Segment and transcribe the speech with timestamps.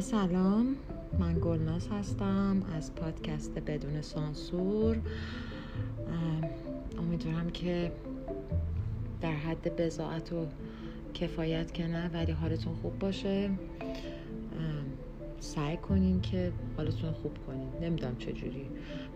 [0.00, 0.76] سلام.
[1.18, 4.98] من گلناز هستم از پادکست بدون سانسور.
[6.98, 7.92] امیدوارم که
[9.20, 10.46] در حد بزاعت و
[11.14, 13.50] کفایت که نه ولی حالتون خوب باشه.
[15.40, 17.68] سعی کنین که حالتون خوب کنین.
[17.82, 18.66] نمی‌دونم چجوری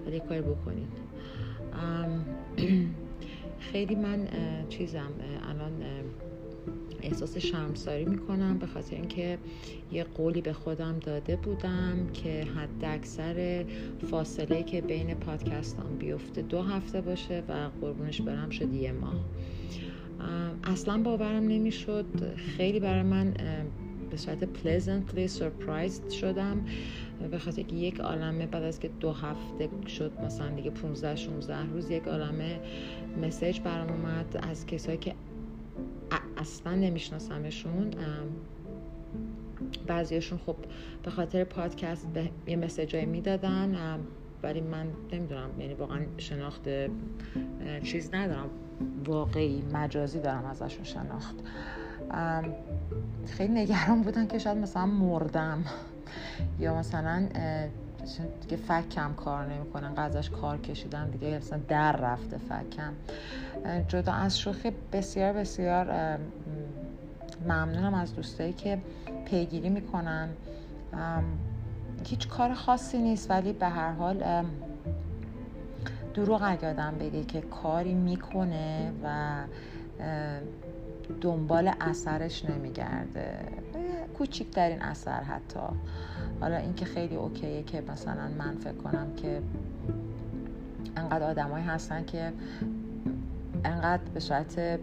[0.06, 0.88] ولی کاری بکنین.
[3.72, 4.28] خیلی من
[4.68, 5.10] چیزم
[5.48, 5.72] الان
[7.02, 9.38] احساس شرمساری می‌کنم به خاطر اینکه
[9.92, 13.64] یه قولی به خودم داده بودم که حد اکثر
[14.10, 19.24] فاصله که بین پادکستان بیفته دو هفته باشه و قربونش برم شد یه ماه.
[20.64, 22.06] اصلا باورم نمی‌شد.
[22.56, 23.34] خیلی برای من
[24.10, 26.64] به صورت pleasantly surprised شدم.
[27.30, 31.72] به خاطر که یک عالمه بعد از که دو هفته شد مثلا دیگه 15 16
[31.72, 32.60] روز یک عالمه
[33.22, 35.14] مسیج برام اومد از کسایی که
[36.36, 37.90] اصلا نمیشناسمشون
[39.86, 40.56] بعضیشون خب
[41.02, 43.98] به خاطر پادکست به یه مسیجای می‌دادن
[44.42, 46.68] ولی من نمی‌دونم یعنی واقعا شناخت
[47.82, 48.50] چیز ندارم.
[49.04, 51.34] واقعی مجازی دارم ازشون شناخت.
[53.26, 55.64] خیلی نگران بودن که شاید مثلا مردم
[56.60, 57.28] یا مثلا
[58.40, 62.92] دیگه فکم کار نمی‌کنن ازش کار کشیدن دیگه اصلا در رفته فکم.
[63.88, 66.18] جدا از شوخی بسیار بسیار
[67.48, 68.78] ممنونم از دوستایی که
[69.24, 70.28] پیگیری می‌کنن.
[72.06, 74.44] هیچ کار خاصی نیست ولی به هر حال
[76.14, 79.36] دروغ اگه آدم بگه که کاری می‌کنه و
[81.20, 83.38] دنبال اثرش نمیگرده.
[84.18, 85.60] کوچکترین اثر حتی.
[86.40, 89.42] حالا اینکه خیلی اوکیه که مثلا من فکر کنم که
[90.96, 92.32] انقدر آدمایی هستن که
[93.64, 94.80] انقدر به صورت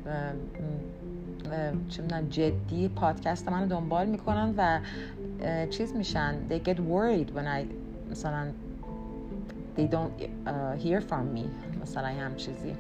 [1.90, 4.80] چه جدی پادکست منو دنبال می‌کنن و
[5.70, 6.36] چیز میشن.
[6.50, 7.66] They get worried when I
[8.12, 8.48] مثلا
[9.78, 11.46] they don't uh, hear from me.
[11.82, 12.76] مثلا هم چیزی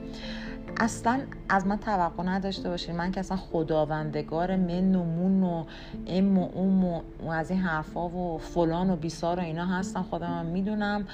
[0.78, 2.96] اصلا از من توقع نداشته باشین.
[2.96, 5.66] من که اصلا خداوندگار من و مون و
[6.08, 10.46] ام و اوم و از این حرفا و فلان و بیسار و اینا هستم خودم
[10.46, 11.06] می‌دونم.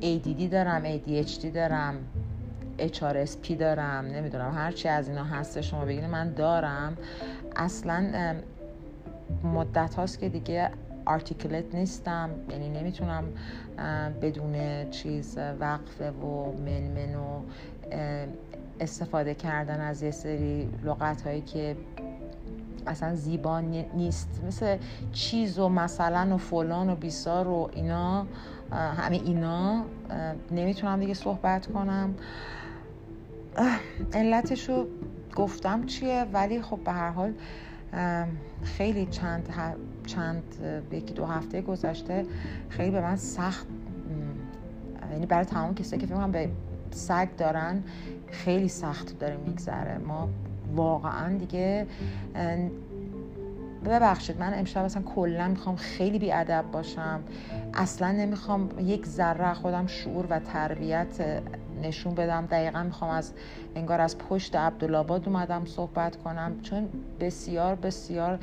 [0.00, 1.94] ADD دارم ADHD دارم
[2.78, 6.96] HRSP دارم نمی‌دونم هرچی از اینا هست شما بگید من دارم.
[7.56, 8.34] اصلا
[9.44, 10.70] مدت هاست که دیگه
[11.10, 13.24] آرتیکلت نیستم یعنی نمی‌تونم
[14.22, 17.42] بدون چیز وقفه و منمن و
[18.80, 21.76] استفاده کردن از یه سری لغت هایی که
[22.86, 24.40] اصلا زیبا نیست.
[24.46, 24.76] مثل
[25.12, 28.26] چیز و مثلا و فلان و بیسار و اینا
[28.72, 29.84] همه اینا
[30.50, 32.14] نمی‌تونم دیگه صحبت کنم.
[34.12, 34.86] علتش رو
[35.36, 37.32] گفتم چیه ولی خب به هر حال
[38.62, 39.48] خیلی چند
[40.06, 40.42] چند
[40.92, 42.26] یکی دو هفته گذشته
[42.68, 43.66] خیلی به من سخت
[45.12, 46.50] یعنی برای تمام کسایی که فکر به
[46.90, 47.82] سگ دارن
[48.30, 49.98] خیلی سخت داره میگذره.
[49.98, 50.28] ما
[50.76, 51.86] واقعا دیگه
[53.84, 57.20] ببخشید من امشب اصلا کلا می‌خوام خیلی بیادب باشم.
[57.74, 61.42] اصلا نمی‌خوام یک ذره خودم شعور و تربیت
[61.82, 62.46] نشون بدم.
[62.46, 63.32] دقیقا می‌خوام از
[63.74, 66.60] انگار از پشت عبدالآباد اومدم صحبت کنم.
[66.62, 66.88] چون
[67.20, 68.38] بسیار بسیار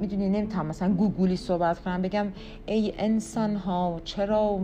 [0.00, 2.02] می‌دونی نمی‌تونم مثلا گوگولی صحبت کنم.
[2.02, 2.26] بگم
[2.66, 4.60] ای انسان ها چرا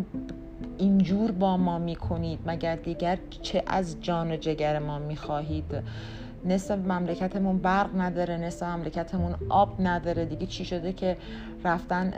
[0.78, 5.64] اینجور با ما می‌کنید؟ مگر دیگر چه از جان و جگر ما می‌خواهید؟
[6.44, 10.24] نصف مملکتمون برق نداره نصف مملکتمون آب نداره.
[10.24, 11.16] دیگه چی شده که
[11.64, 12.12] رفتن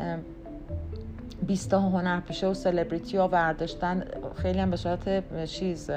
[1.49, 4.05] بیستا هنر پیشه و سلبریتی ها ورداشتن
[4.35, 5.91] خیلی هم به صورت چیز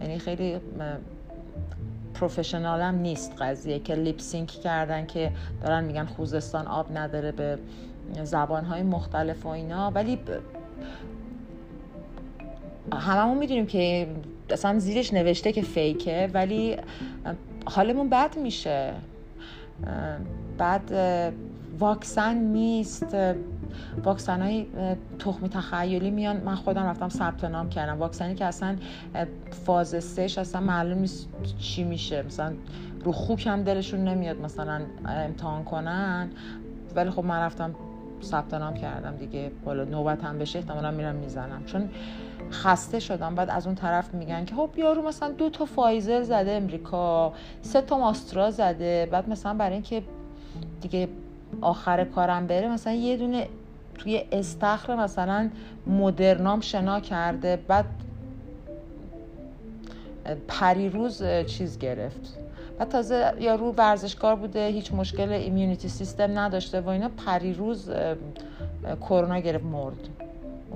[0.00, 0.60] یعنی خیلی
[2.14, 7.58] پروفشنال هم نیست قضیه که لیپسینک کردن که دارن میگن خوزستان آب نداره به
[8.22, 9.90] زبان های مختلف و اینا.
[9.90, 10.18] ولی
[12.92, 14.08] هممون می‌دونیم که
[14.50, 16.76] اصلا زیرش نوشته که فیکه ولی
[17.66, 18.92] حالمون بد میشه.
[20.58, 20.92] بعد
[21.78, 23.16] واکسن نیست.
[24.04, 24.66] واکسن های
[25.18, 26.36] تخمی تخیلی میان.
[26.36, 27.98] من خودم رفتم ثبت نام کردم.
[27.98, 28.76] واکسنی که اصلا
[29.64, 31.28] فاز سهش اصلا معلوم نیست
[31.58, 32.22] چی میشه.
[32.22, 32.52] مثلا
[33.04, 36.30] رو خوک هم دلشون نمیاد مثلا امتحان کنن.
[36.96, 37.74] ولی خب من رفتم
[38.22, 39.50] ثبت نام کردم دیگه.
[39.64, 41.64] بالا نوبت هم بشه احتمالا میرم می‌زنم.
[41.64, 41.88] چون
[42.50, 43.34] خسته شدم.
[43.34, 47.32] بعد از اون طرف میگن که خب یارو مثلا دو تا فایزر زده امریکا
[47.62, 49.08] سه تا ماسترا زده.
[49.12, 50.02] بعد مثلا برای اینکه
[50.80, 51.08] دیگه
[51.60, 53.48] آخر کارم بره مثلا یه دونه
[53.94, 55.50] توی استخر مثلا
[55.86, 57.84] مدرنام شنا کرده بعد
[60.48, 62.38] پریروز چیز گرفت.
[62.78, 67.90] و تازه یارو ورزشکار بوده هیچ مشکل ایمیونیتی سیستم نداشته و اینا پریروز
[69.00, 70.08] کرونا گرفت مرد.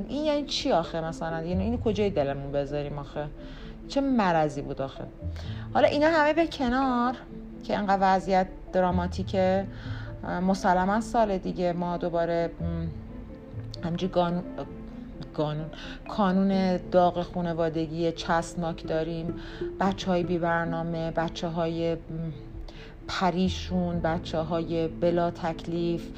[0.09, 3.27] این یعنی چی آخه مثلا؟ یعنی اینو کجای دلمون بذاریم آخه؟
[3.89, 5.05] چه مرضی بود آخه؟
[5.75, 7.17] حالا اینا همه به کنار
[7.65, 9.67] که انقدر وضعیت دراماتیکه.
[10.25, 11.73] مسلما سال دیگه.
[11.73, 12.51] ما دوباره
[13.85, 14.43] همجی قانون
[16.09, 19.35] کانون داغ خانوادگی چسبناک داریم.
[19.81, 21.97] بچه های بی برنامه بچه های
[23.09, 26.09] پریشون بچه های بلا تکلیف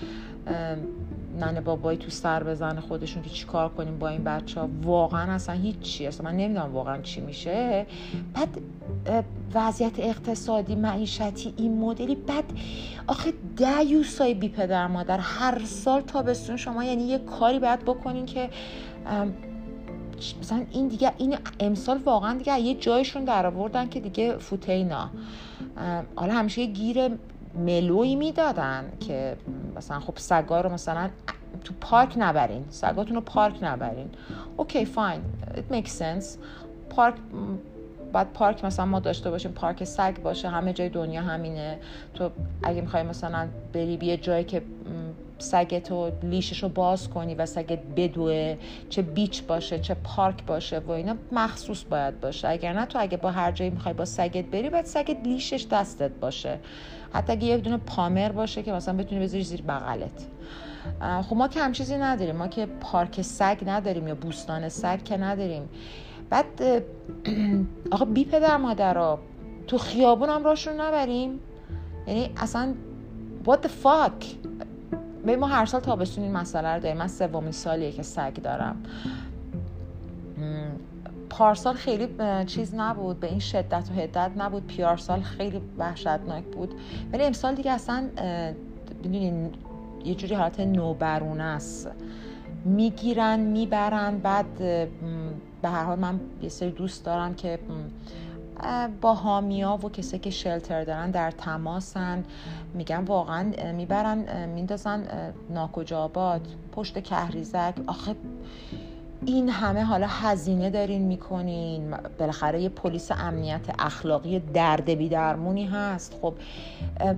[1.41, 4.69] ننه بابایی تو سر بزنه خودشون که چیکار کنیم با این بچه ها.
[4.83, 7.87] واقعا اصلا هیچ اصلا من نمی‌دونم واقعا چی میشه.
[8.35, 8.49] بعد
[9.55, 12.15] وضعیت اقتصادی معیشتی این مدلی.
[12.15, 12.45] بعد
[13.07, 13.33] آخه
[13.87, 18.51] یوسای بی پدر مادر هر سال تابستون شما یعنی یه کاری باید بکنین که
[20.41, 25.11] مثلا این دیگه این امسال واقعا دیگه یه جایشون در آوردن که دیگه فوتینا
[26.17, 27.11] حالا همیشه یه گیر
[27.55, 29.37] mellow ی می‌دادن که
[29.77, 31.11] مثلا خب سگا رو مثلا
[31.65, 34.11] تو پارک نبرین سگاتون رو پارک نبرین.
[34.57, 35.21] OK fine
[35.55, 36.27] it makes sense.
[36.91, 37.15] پارک
[38.13, 41.79] بعد پارک مثلا ما داشته باشیم پارک سگ باشه همه جای دنیا همینه.
[42.15, 42.31] تو
[42.63, 44.63] اگه می‌خوای مثلا بری یه جایی که
[45.39, 48.57] سگت و leash ش رو باز کنی و سگت بدوه
[48.89, 52.49] چه بیچ باشه چه پارک باشه و اینا مخصوص باید باشه.
[52.49, 56.11] اگر نه تو اگه با هر جایی می‌خوای با سگت بری باید سگت لیشش دستت
[56.11, 56.59] باشه.
[57.15, 60.27] حتی اگه یه دونه پامر باشه که مثلا بتونی بذاری زیر بغلت.
[61.23, 62.37] خب ما که هم چیزی نداریم.
[62.37, 65.69] ما که پارک سگ نداریم یا بوستان سگ که نداریم.
[66.31, 66.47] بعد
[67.93, 69.17] آقا بی پدر مادر
[69.67, 71.41] تو خیابون هم راشون نبریم.
[72.07, 72.75] یعنی اصلا
[73.47, 74.25] what the fuck
[75.27, 76.99] به ما هر سال تابستون این مسئله رو داریم.
[76.99, 78.77] من سومین سالیه که سگ دارم.
[81.33, 82.09] پارسال خیلی
[82.47, 84.67] چیز نبود به این شدت و حدت نبود.
[84.67, 86.75] پیار سال خیلی وحشتناک بود.
[87.13, 88.09] ولی امسال دیگه اصلا
[88.91, 89.51] بدونین
[90.05, 91.91] یه جوری حالت نوبرونه است.
[92.65, 94.59] می‌گیرن می‌برن بعد
[95.63, 97.59] به هر حال من یه سری دوست دارم که
[99.01, 102.25] با هامیا و کسی که شلتر دارن در تماسن.
[102.75, 105.05] میگن واقعا می‌برن میندازن
[105.51, 107.75] ناکجا آباد پشت کهریزک.
[107.87, 108.15] آخه
[109.27, 111.95] این همه حالا هزینه دارین می‌کنین.
[112.19, 116.19] بالاخره یه پلیس امنیت اخلاقی درد بیدرمونی هست.
[116.23, 116.35] خب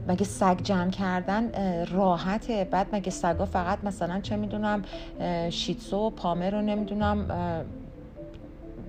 [0.08, 1.50] مگه سگ جمع کردن
[1.84, 4.82] راحته؟ بعد مگه سگا فقط مثلا چه می‌دونم
[5.50, 7.26] شیتسو و پامه رو نمی‌دونم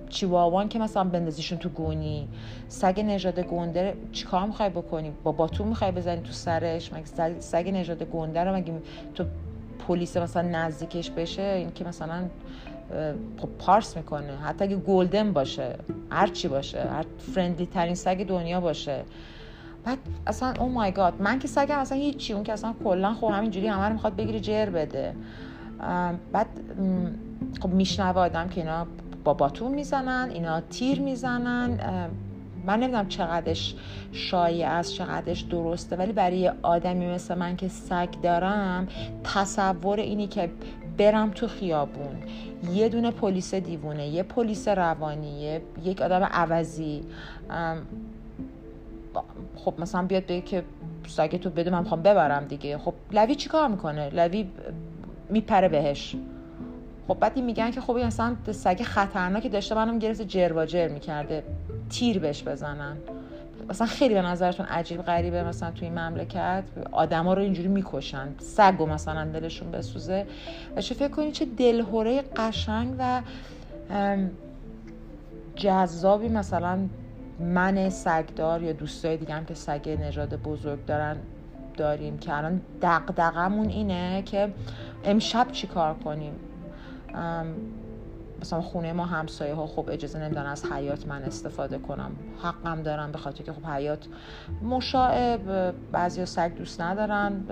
[0.08, 2.28] چیواوان که مثلا بندازیشون تو گونی.
[2.68, 8.02] سگ نژاد گنده چیکار می‌خوای بکنی؟ با باتون می‌خوای بزنی تو سرش؟ مگه سگ نژاد
[8.02, 8.72] گنده رو مگه
[9.14, 9.24] تو
[9.88, 12.24] پلیس مثلا نزدیکش بشه؟ این که مثلا
[13.36, 14.36] خب پارس می‌کنه.
[14.44, 15.78] حتی اگه گلدن باشه
[16.10, 19.02] هر چی باشه هر فرندلی ترین سگ دنیا باشه.
[19.84, 22.32] بعد اصلا او مای گاد من که سگم اصلا هیچی.
[22.32, 25.14] اون که اصلا کلا خب همینجوری همه رو می‌خواد بگیره جر بده.
[26.32, 26.46] بعد
[27.60, 28.86] خب میشنوه آدم که اینا
[29.24, 31.78] با باتون می‌زنن اینا تیر می‌زنن.
[32.66, 33.74] من نمی‌دونم چقدرش
[34.12, 38.88] شایع است چقدرش درسته ولی برای آدمی مثل من که سگ دارم
[39.24, 40.50] تصور اینی که
[40.98, 42.16] برم تو خیابون.
[42.72, 47.02] یه دونه پلیس دیوونه یه پلیس روانی یک آدم عوضی.
[49.56, 50.64] خب مثلا بیاد بگه که
[51.08, 52.78] سگ تو بده من می‌خوام ببرم دیگه.
[52.78, 54.50] خب لوی چی کار می‌کنه؟ لوی
[55.30, 56.16] میپره بهش.
[57.08, 61.44] خب بعد میگن که خب اصلا سگ خطرناکی داشته منم گرفت جر می‌کرده.
[61.90, 62.96] تیر بهش بزنن.
[63.68, 68.80] مثلا خیلی به نظرتون عجیب غریبه مثلا توی این مملکت آدما رو اینجوری می‌کشن سگ
[68.80, 70.26] و مثلا دلشون بسوزه.
[70.76, 73.22] و چه فکر کنید چه دلهوره قشنگ و
[75.56, 76.78] جذابی مثلا
[77.40, 81.16] من سگدار یا دوستای دیگه که سگ نژاد بزرگ دارن
[81.76, 84.48] داریم که الان دقدقمون اینه که
[85.04, 86.32] امشب چی کار کنیم
[88.40, 92.10] مثلا خونه ما همسایه ها خب اجازه نمیدن از حیات من استفاده کنم.
[92.42, 94.06] حقم دارم به خاطر که خب حیات
[94.62, 97.44] مشاعب بعضی سگ دوست ندارن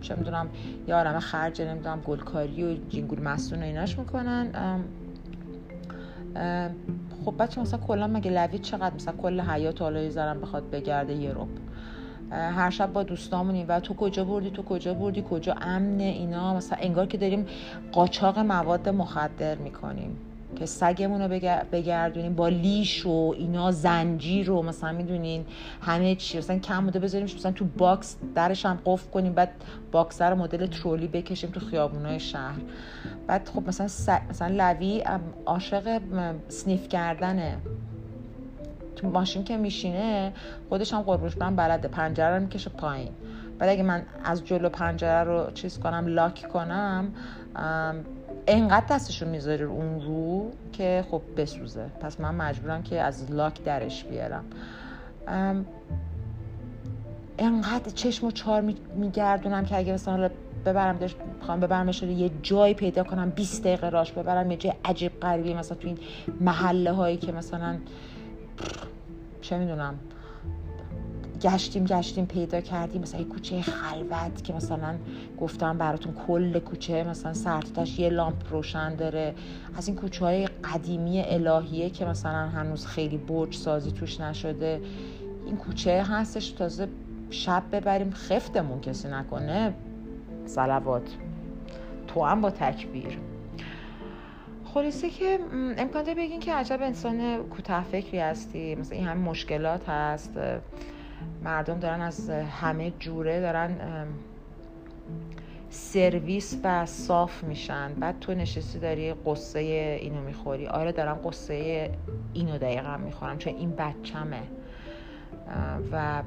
[0.00, 0.50] چه می‌دونم
[0.88, 4.52] یه آرم خرج نمی‌دونم گلکاری و جینگول مستون ایناش می‌کنن.
[7.24, 11.32] خب بچه مثلا کلا مگه لوی چقدر مثلا کل حیات حالا زارم بخواد بگرده یه
[12.30, 13.66] هر شب با دوستامونیم.
[13.68, 16.54] و تو کجا بردی؟ تو کجا بردی؟ کجا امنه اینا.
[16.54, 17.46] مثلا انگار که داریم
[17.92, 20.16] قاچاق مواد مخدر می‌کنیم
[20.56, 21.28] که سگمون رو
[21.72, 22.34] بگردونیم.
[22.34, 25.44] با leash و اینا زنجیر رو مثلا می‌دونین
[25.80, 26.38] همه چی.
[26.38, 29.32] مثلا کم بوده بذاریم مثلا تو box درش هم قفل کنیم.
[29.32, 29.50] بعد
[29.92, 32.60] box رو مدل trolley بکشیم تو خیابونای شهر.
[33.26, 33.86] بعد خب مثلا
[34.30, 35.04] مثلا لوی
[35.46, 36.00] عاشق
[36.48, 37.56] sniff کردنه.
[39.00, 40.32] تو ماشین که میشینه
[40.68, 43.12] خودش هم قربوش من بلده پنجره رو می‌کشه پایین.
[43.58, 47.12] بعد اگه من از جلو پنجره رو چیز کنم لاک کنم
[48.46, 51.86] انقدر دستشو می‌ذاری اون رو که خب بسوزه.
[52.00, 54.44] پس من مجبورم که از لاک درش بیارم.
[57.38, 60.30] انقدر چشم و چار میگردونم که اگه مثلا
[60.66, 65.20] ببرم داشت بخوام ببرم یه جای پیدا کنم 20 دقیقه راش ببرم یه جای عجیب
[65.20, 65.98] غریبی مثلا تو این
[66.40, 67.76] محله هایی که مثلا
[69.40, 69.94] چه می‌دونم
[71.40, 74.94] گشتیم گشتیم پیدا کردیم مثلا یه کوچه خلوت که مثلا
[75.40, 79.34] گفتم براتون کل کوچه مثلا سرتش یه لامپ روشن داره.
[79.76, 84.80] از این کوچه های قدیمی الهیه که مثلا هنوز خیلی برج سازی توش نشده.
[85.46, 86.88] این کوچه هستش تازه
[87.30, 89.74] شب ببریم خفتمون کسی نکنه.
[90.46, 91.10] سلوات.
[92.06, 93.18] تو هم با تکبیر.
[94.74, 95.38] خلاصه که
[95.78, 98.74] امکان داره بگین که عجب انسان کوتاه فکری هستی.
[98.74, 100.32] مثلا این همه مشکلات هست.
[101.44, 103.76] مردم دارن از همه جوره دارن
[105.70, 107.94] سرویس و صاف میشن.
[107.94, 109.58] بعد تو نشستی داری قصه
[110.00, 110.66] اینو می‌خوری.
[110.66, 111.90] آره دارم قصه
[112.32, 114.42] اینو دقیقا می‌خورم چون این بچمه.
[115.92, 116.22] و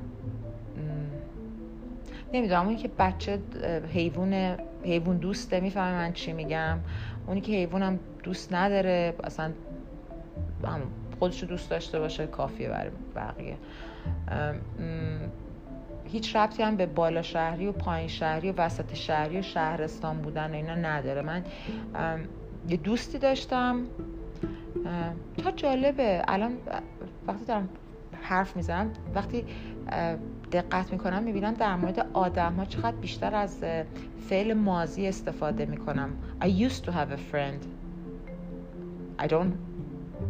[2.33, 3.39] نمی‌دونم اونی که بچه
[3.93, 6.79] حیوان حیوان دوسته می‌فهمه من چی میگم.
[7.27, 9.51] اونی که حیوانم دوست نداره اصلا
[11.19, 13.57] خودشو دوست داشته باشه کافیه برای بقیه.
[16.05, 20.51] هیچ ربطی هم به بالا شهری و پایین شهری و وسط شهری و شهرستان بودن
[20.51, 21.21] و اینا نداره.
[21.21, 21.43] من
[22.69, 23.85] یه دوستی داشتم.
[25.43, 26.57] تا جالبه الان
[27.27, 27.69] وقتی دارم
[28.21, 29.45] حرف می‌زنم وقتی
[30.53, 33.63] دقت می‌کنم می‌بینم در مورد آدم ها چقدر بیشتر از
[34.29, 36.09] فعل مازی استفاده می‌کنم.
[36.41, 37.65] I used to have a friend.
[39.19, 39.53] I don't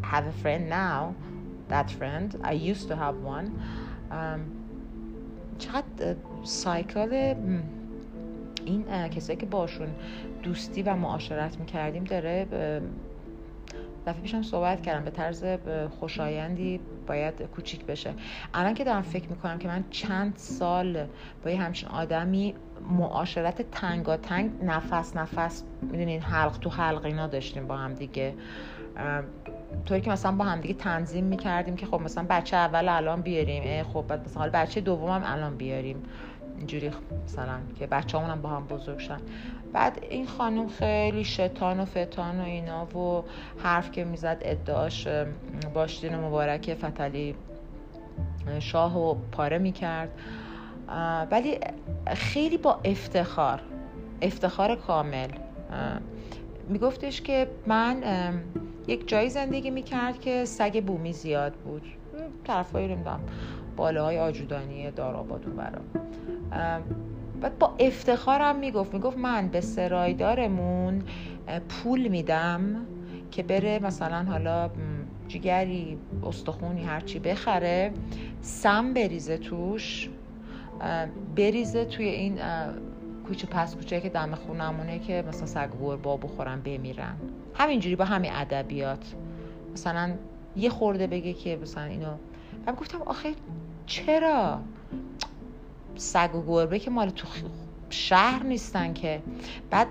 [0.01, 1.01] have a friend now
[1.69, 2.27] that friend.
[2.43, 3.47] I used to have one.
[4.11, 4.39] Um,
[5.57, 7.35] چقدر سایکل
[8.65, 9.87] این کسایی که باشون
[10.43, 12.47] دوستی و معاشرت می‌کردیم داره
[14.07, 15.45] دفعه پیشم صحبت کردم به طرز
[15.99, 18.13] خوشایندی باید کوچیک بشه.
[18.53, 21.07] الان که دارم فکر می‌کنم که من چند سال
[21.43, 22.55] با یه همچین آدمی
[22.89, 24.09] معاشرت تنگ
[24.63, 28.33] نفس نفس می‌دونین حلق تو حلق اینا داشتیم با هم دیگه.
[29.85, 33.83] طوری که مثلا با هم دیگه تنظیم می‌کردیم که خب مثلا بچه اول الان بیاریم
[33.83, 36.03] خب بعد مثلا بچه دومم الان بیاریم.
[36.57, 36.91] اینجوری
[37.25, 39.19] مثلا که بچه هم با هم بزرگ شن
[39.73, 43.23] بعد این خانم خیلی شتان و فتان و اینا و
[43.63, 45.07] حرف که می‌زد ادعاش
[45.73, 47.35] باشدین مبارک فتلی
[48.59, 50.09] شاه و پاره می‌کرد.
[51.31, 51.59] ولی
[52.07, 53.61] خیلی با افتخار
[54.21, 55.27] افتخار کامل.
[56.69, 58.03] میگفتش که من
[58.87, 61.83] یک جایی زندگی می‌کرد که سگ بومی زیاد بود.
[62.43, 63.19] طرفایی میدم
[63.75, 65.81] بالاهای آجودانی داراباد اون برا
[67.41, 71.01] بعد با افتخارم می‌گفت می‌گفت من به سرایدارمون
[71.69, 72.85] پول میدم
[73.31, 74.69] که بره مثلا حالا
[75.27, 77.91] جگری استخونی هرچی بخره
[78.41, 80.09] سم بریزه توش
[81.35, 82.39] بریزه توی این
[83.27, 85.69] کوچه پس کوچه که دم خونمونه که مثلا سگ
[86.03, 87.15] با بخورن بمیرن.
[87.53, 89.15] همینجوری با همین ادبیات.
[89.73, 90.11] مثلا
[90.55, 92.13] یه خورده بگه که مثلا اینو
[92.67, 93.33] من گفتم آخه
[93.85, 94.59] چرا؟
[95.95, 97.27] سگ و گربه که مال تو
[97.89, 99.21] شهر نیستن که.
[99.69, 99.87] بعد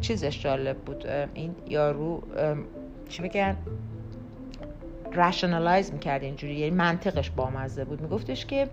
[0.00, 2.22] چیزش جالب بود این یارو
[3.08, 3.56] چی بگن
[5.12, 8.00] رشنالایز می‌کرد اینجوری یعنی منطقش بامزه بود.
[8.00, 8.68] میگفتش که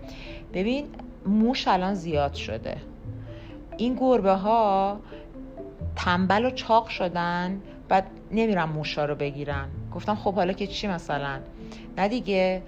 [0.54, 0.86] ببین
[1.26, 2.76] موش الان زیاد شده.
[3.76, 5.00] این گربه ها
[5.96, 9.68] تنبل و چاق شدن بعد نمیرن موشا رو بگیرن.
[9.94, 11.38] گفتم خب حالا که چی مثلا؟
[11.98, 12.62] نه دیگه.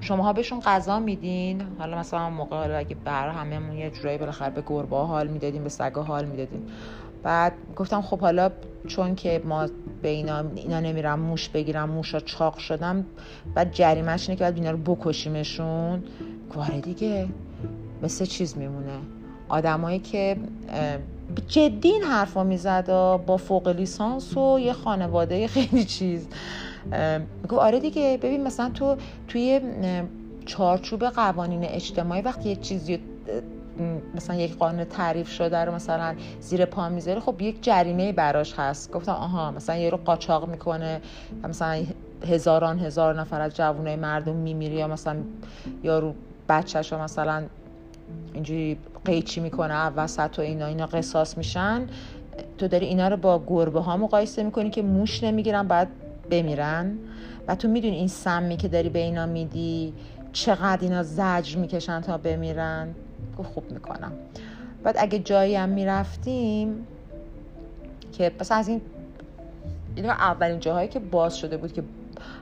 [0.00, 4.62] شماها بهشون غذا میدین؟ حالا مثلا موقع حالا اگه بر هممون یه جورایی بالاخره به
[4.66, 6.66] گربه حال می‌دادیم به سگا حال می‌دادیم.
[7.22, 8.50] بعد گفتم خب حالا
[8.86, 9.66] چون که ما
[10.02, 13.04] به اینا اینا نمیرم موش بگیرم موشا چاق شدم
[13.54, 16.02] بعد جریمش اینه که بعد اینا رو بکشیمشون.
[16.54, 17.28] گواره دیگه
[18.02, 18.98] مثل چیز میمونه.
[19.48, 20.36] آدمایی که
[21.48, 22.86] جدی این حرفا می‌زد
[23.26, 26.28] با فوق لیسانس و یه خانواده خیلی چیز.
[27.42, 28.96] میگو آره دیگه ببین مثلا تو
[29.28, 29.60] توی
[30.46, 32.98] چارچوب قوانین اجتماعی وقتی یه چیزی
[34.14, 38.92] مثلا یک قانون تعریف شده رو مثلا زیر پا می‌ذاره خب یک جریمه براش هست.
[38.92, 41.00] گفتم آها مثلا یه رو قاچاق می‌کنه
[41.48, 41.84] مثلا
[42.28, 45.16] هزاران هزار نفر از جوانای مردم میمیری یا مثلا
[45.82, 46.14] یارو
[46.48, 47.42] بچهش رو مثلا
[48.34, 51.86] اینجوری قیچی می‌کنه وسط و اینا اینا قصاص میشن.
[52.58, 55.88] تو داری اینا رو با گربه ها مقایسه می‌کنی که موش نمی‌گیرن بعد
[56.30, 56.98] بمیرن
[57.48, 59.94] و تو می‌دونی این سمی که داری به اینا میدی
[60.32, 62.94] چقدر اینا زجر می‌کشن تا بمیرن؟
[63.36, 64.12] خوب می‌کنم.
[64.82, 66.86] بعد اگه جایی هم می‌رفتیم
[68.12, 68.80] که پس از این
[69.94, 71.82] این اولین جاهایی که باز شده بود که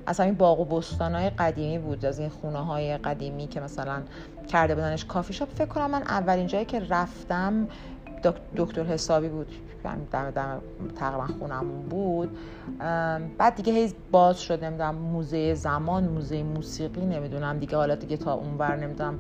[0.07, 4.03] از همین باغ و بستان های قدیمی بود از این خونه های قدیمی که مثلا
[4.49, 7.69] کرده بودنش کافی شاپ فکر کنم من اولین جایی که رفتم
[8.57, 9.47] دکتر حسابی بود.
[10.97, 12.37] تقریبا خونمون بود.
[13.39, 17.77] بعد دیگه هیز باز شده نمی‌دونم موزه زمان موزه موسیقی نمی‌دونم دیگه.
[17.77, 19.19] حالا دیگه تا اونور نمی‌دونم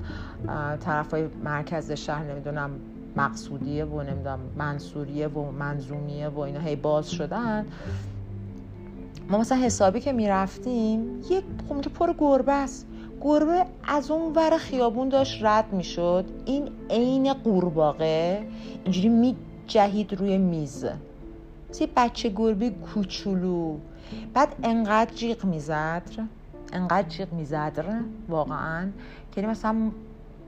[0.80, 2.70] طرفای مرکز شهر نمی‌دونم
[3.16, 7.66] مقصودیه و نمی‌دونم منصوریه و منظومیه و اینا هی باز شدن.
[9.28, 12.86] ما مثلا حسابی که می‌رفتیم یک خونجا پر گربه است.
[13.20, 16.24] گربه از اون ور خیابون داشت رد می‌شد.
[16.44, 18.46] این عین قورباغه.
[18.84, 19.36] اینجوری می
[19.72, 20.84] جهید روی میز.
[21.80, 23.78] یه بچه گربه کوچولو.
[24.34, 26.02] بعد انقدر جیغ می‌زد.
[26.72, 27.84] انقدر جیغ می‌زد
[28.28, 28.88] واقعا
[29.32, 29.90] که مثلا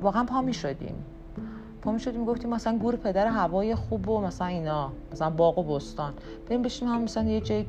[0.02, 0.94] واقعا پا می‌شدیم.
[1.82, 6.12] پا می‌شدیم گفتیم مثلا گور پدر هوای خوب و مثلا اینا مثلا باغ و بستان.
[6.48, 7.66] بریم بشیم هم مثلا یه جای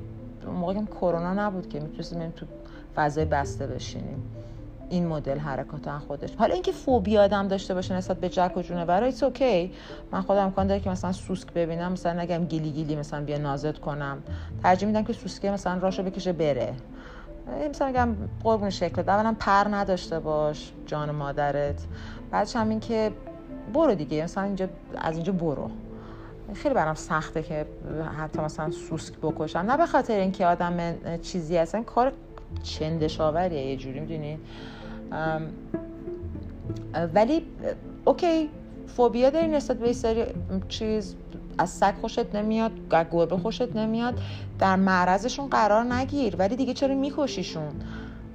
[0.59, 2.45] موقع کرونا نبود که می‌تونستیم تو
[2.95, 4.24] فضای بسته بشینیم.
[4.89, 6.35] این مدل حرکات خودش.
[6.35, 9.71] حالا اینکه فوبیا آدم داشته باشه نسبت به جک و جونه برای ایتس اوکی
[10.11, 13.79] من خودم امکان داره که مثلا سوسک ببینم مثلا نگم گیلی گیلی مثلا بیا نازت
[13.79, 14.17] کنم.
[14.63, 16.73] ترجیح میدم که سوسکه مثلا راشو بکشه بره.
[17.69, 21.85] مثلا میگم قربون شکل اولا پر نداشته باش جان مادرت.
[22.31, 23.11] بعدش هم این که
[23.73, 24.23] برو دیگه.
[24.23, 25.69] مثلا اینجا از اینجا برو.
[26.53, 27.65] خیلی برام سخته که
[28.17, 29.59] حتی مثلا سوسک بکشم.
[29.59, 32.11] نه به خاطر اینکه آدم چیزی هستن کار
[32.63, 34.39] چندشاوریه یه جوری می‌دونی؟
[37.13, 37.45] ولی
[38.05, 38.50] اوکی
[38.88, 40.24] فوبیا داری نسبت به سری
[40.69, 41.15] چیز
[41.57, 42.71] از سگ خوشت نمیاد
[43.12, 44.19] گربه خوشت نمیاد
[44.59, 46.35] در معرضشون قرار نگیر.
[46.35, 47.74] ولی دیگه چرا میکشیشون؟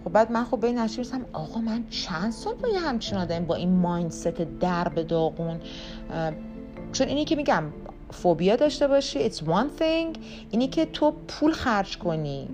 [0.05, 3.45] خب بعد من خب به این رسم آقا من چند سال با یه همچین آدم
[3.45, 4.29] با این ماینست
[4.61, 5.61] درب داغون
[6.93, 7.65] چون اینی که میگم
[8.11, 10.19] فوبیا داشته باشی it's one thing.
[10.51, 12.49] اینی که تو پول خرج کنی.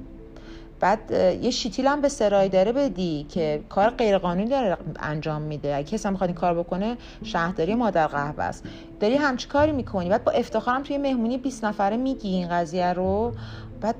[0.80, 1.10] بعد
[1.42, 5.76] یه شیتیل هم به سرای داره بدی که کار غیرقانونی داره انجام میده.
[5.76, 8.64] اگه کسی می‌خواد این کار بکنه شهرداری مادر قهوه است.
[9.00, 10.08] داری همچی کاری می‌کنی.
[10.08, 13.32] بعد با افتخارم توی مهمونی 20 نفره میگی این قضیه رو.
[13.80, 13.94] بعد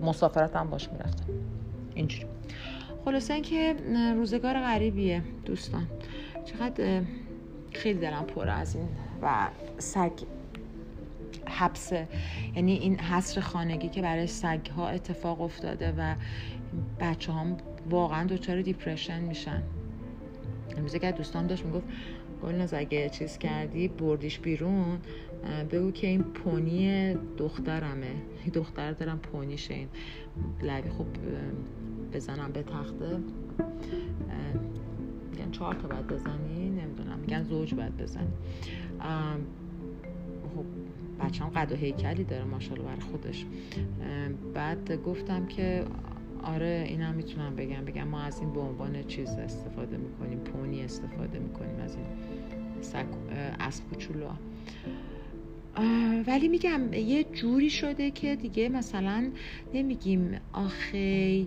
[0.00, 1.24] مسافرت هم باش می‌رفتم
[1.94, 2.26] اینجوری.
[3.04, 3.76] خلاصه اینکه
[4.16, 5.86] روزگار غریبیه دوستان.
[6.44, 7.00] چقدر
[7.72, 8.88] خیلی دلم پر از این
[9.22, 10.12] و سگ
[11.48, 12.08] حبسه.
[12.56, 16.14] یعنی این حصر خانگی که برای سگ ها اتفاق افتاده و
[17.00, 17.56] بچه هم
[17.90, 19.62] واقعا دچار دیپرشن میشن.
[20.76, 21.86] امروز که دوستان داشت می‌گفت
[22.42, 24.98] گلناز اگه چیز کردی بردیش بیرون.
[25.70, 28.14] بگو که این پونی دخترمه.
[28.54, 29.74] دختر دارم پونیشه.
[29.74, 29.88] این
[30.62, 31.06] لبی خوب
[32.12, 33.18] بزنم به تخته.
[35.30, 38.32] میگن چهار تا باید بزنی نمی‌دونم میگن زوج باید بزنی.
[41.20, 43.46] بچه هم قد و هیکلی داره ماشاءالله برای خودش.
[44.54, 45.84] بعد گفتم که
[46.42, 47.84] آره اینم می‌تونم بگم.
[47.84, 52.06] بگم ما از این به عنوان چیز استفاده می‌کنیم پونی استفاده می‌کنیم از این
[53.60, 54.28] اسب کوچولو.
[56.26, 59.30] ولی میگم یه جوری شده که دیگه مثلا
[59.74, 61.46] نمیگیم آخه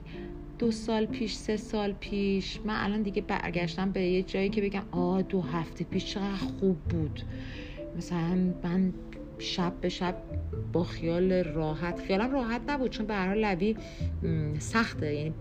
[0.60, 2.60] دو سال پیش سه سال پیش.
[2.66, 6.78] من الان دیگه برگشتم به یه جایی که بگم آ دو هفته پیش چقدر خوب
[6.78, 7.22] بود.
[7.98, 8.94] مثلا من
[9.40, 10.16] شب به شب
[10.74, 13.78] با خیال راحت خیالم راحت نبود چون به هر لبی
[14.60, 15.34] سخته یعنی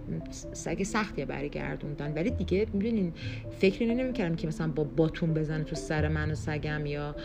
[0.52, 2.14] سگ سختیه برگردوندن.
[2.14, 3.12] ولی دیگه می‌دونین
[3.50, 7.16] فکری نمی‌کردم که مثلا با باتون بزنه تو سر من و سگم یا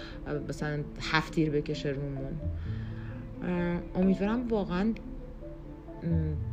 [0.50, 2.40] مثلا هفتیر بکشه رومون.
[3.96, 4.94] امیدوارم واقعا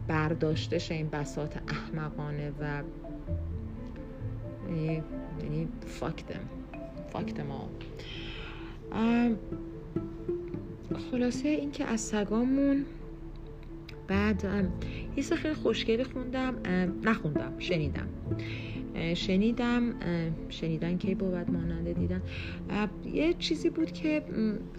[0.08, 2.82] برداشته این بسات احمقانه و
[5.42, 6.40] یعنی فاکتم
[7.12, 7.46] فاکتم
[11.10, 12.84] خلاصه اینکه از سگامون
[14.08, 14.44] بعد
[15.16, 16.54] یه خیلی خوشگلی خوندم
[17.02, 18.08] نخوندم شنیدم.
[19.14, 19.94] شنیدم
[20.48, 22.22] شنیدن کی بود ماننده دیدن.
[23.14, 24.22] یه چیزی بود که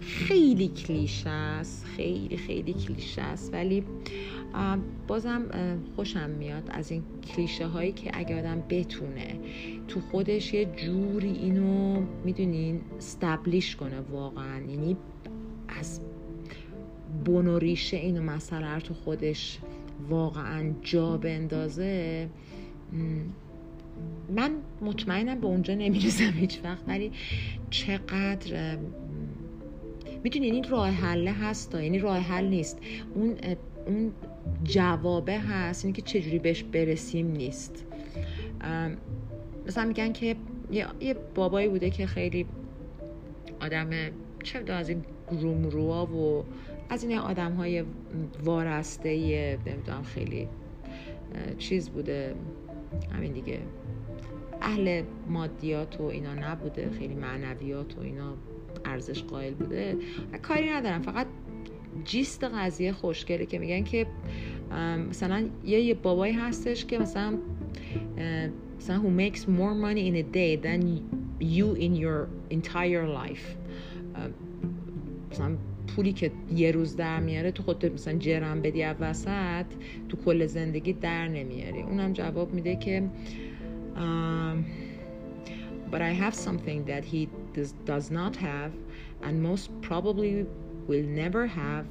[0.00, 3.54] خیلی کلیشه است خیلی خیلی کلیشه است.
[3.54, 3.84] ولی
[5.06, 5.42] بازم
[5.96, 9.38] خوشم میاد از این کلیشه هایی که اگه آدم بتونه
[9.88, 14.60] تو خودش یه جوری اینو می‌دونین استبلیش کنه واقعا.
[14.60, 14.96] یعنی
[15.68, 16.00] از
[17.24, 19.58] بن و ریشه اینو رو تو خودش
[20.08, 22.28] واقعا جا بندازه
[24.36, 27.12] من مطمئنم به اونجا نمی‌رسم هیچ وقت ولی
[27.70, 28.78] چقدر
[30.24, 32.78] می‌دونی این راه حله هست یعنی راه حل نیست.
[33.14, 33.36] اون
[33.86, 34.12] اون
[34.64, 37.86] جوابه هست اینه که چجوری بهش برسیم نیست.
[39.66, 40.36] مثلا میگن که
[41.00, 42.46] یه بابایی بوده که خیلی
[43.60, 43.90] آدم
[44.42, 46.44] چه از این رومروا و
[46.88, 47.84] از این آدم های
[48.44, 50.48] وارسته نمی‌دونم خیلی
[51.58, 52.34] چیز بوده
[53.12, 53.58] همین دیگه.
[54.60, 58.34] اهل مادیات و اینا نبوده خیلی معنویات و اینا
[58.84, 59.96] ارزش قائل بوده.
[60.42, 61.26] کاری ندارم فقط
[62.04, 64.06] جیست قضیه خوشگله که میگن که
[65.10, 67.38] مثلا یه یه بابایی هستش که مثلا
[68.78, 70.82] مثلا who makes more money in a day than
[71.40, 73.56] you in your entire life.
[75.32, 75.56] مثلا
[75.96, 79.66] پولی که یه روز در میاره تو خودت مثلا جرم بدی وسط
[80.08, 81.82] تو کل زندگی در نمیاری.
[81.82, 83.02] اونم جواب میده که
[83.96, 84.64] um,
[85.90, 88.72] but I have something that he does, does not have
[89.22, 90.46] and most probably
[90.88, 91.86] will never have.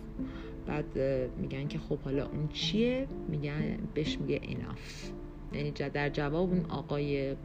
[0.68, 0.98] بعد
[1.38, 5.12] میگن که خب حالا اون چیه؟ میگن بهش میگه enough
[5.54, 7.36] یعنی در جواب اون آقای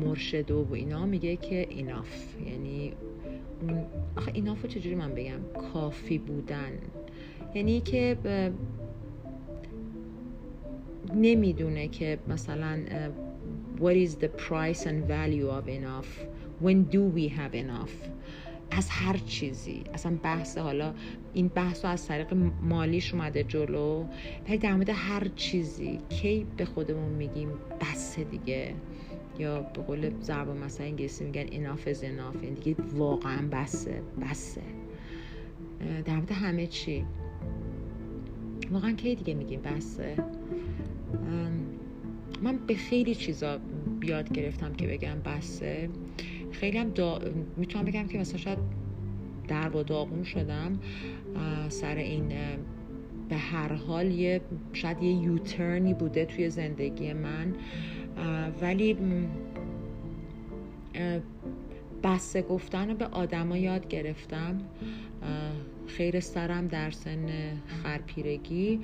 [0.00, 2.46] مرشد و اینا میگه که enough.
[2.48, 2.92] یعنی
[3.62, 3.84] اون
[4.16, 5.40] آخه اینافو چجوری من بگم؟
[5.72, 6.72] کافی بودن.
[7.54, 8.16] یعنی که
[11.14, 12.78] نمی‌دونه که مثلا
[13.78, 16.10] what is the price and value of enough?
[16.64, 18.10] When do we have enough?
[18.70, 19.84] از هر چیزی.
[19.94, 20.94] اصلا بحث حالا
[21.34, 24.04] این بحث از طریق مالیش اومده جلو.
[24.48, 27.48] ولی در مورد هر چیزی کی به خودمون میگیم
[27.80, 28.74] بسه دیگه.
[29.38, 32.44] یا به قول ضرب مثلا انگلیسی میگن enough is enough.
[32.44, 34.02] یعنی دیگه واقعا بسه.
[34.22, 34.62] بسه.
[36.04, 37.04] در مورد همه چی.
[38.70, 40.16] واقعا کی دیگه میگیم بسه؟
[42.42, 43.58] من به خیلی چیزا
[44.00, 45.88] بیاد گرفتم که بگم بسه.
[46.50, 47.20] خیلی هم دا...
[47.56, 48.58] می‌تونم بگم که مثلا شاید
[49.48, 50.78] در و داغون شدم
[51.68, 52.32] سر این
[53.28, 54.40] به هر حال یه
[54.72, 57.54] شاید یه یوترنی بوده توی زندگی من.
[58.60, 58.96] ولی
[62.02, 64.60] بسته گفتن رو به آدما یاد گرفتم.
[65.86, 67.26] خیر سرم در سن
[67.82, 68.80] خرپیرگی.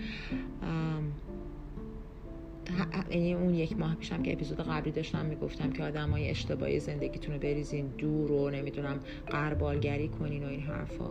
[3.11, 7.35] یعنی اون یک ماه پیشم که اپیزود قبلی داشتم می‌گفتم که آدم های اشتباهی زندگیتون
[7.35, 11.11] رو بریزین دور و نمی‌دونم قربالگری کنین و این حرفا.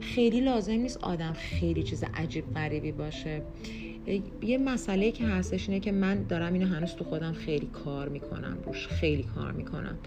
[0.00, 3.42] خیلی لازم نیست آدم خیلی چیز عجیب غریبی باشه.
[4.42, 8.58] یه مسئله که هستش اینه که من دارم اینو هنوز تو خودم خیلی کار می‌کنم
[8.66, 9.98] روش خیلی کار می‌کنم.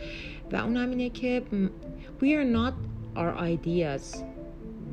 [0.52, 1.42] و اونم اینه که
[2.22, 2.74] we are not
[3.16, 4.24] our ideas.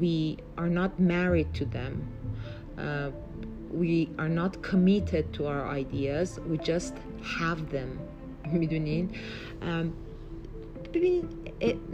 [0.01, 1.95] We are not married to them.
[3.73, 6.95] We are not committed to our ideas we just
[7.39, 7.91] have them.
[8.61, 9.09] می‌دونین؟
[10.95, 11.25] ببینید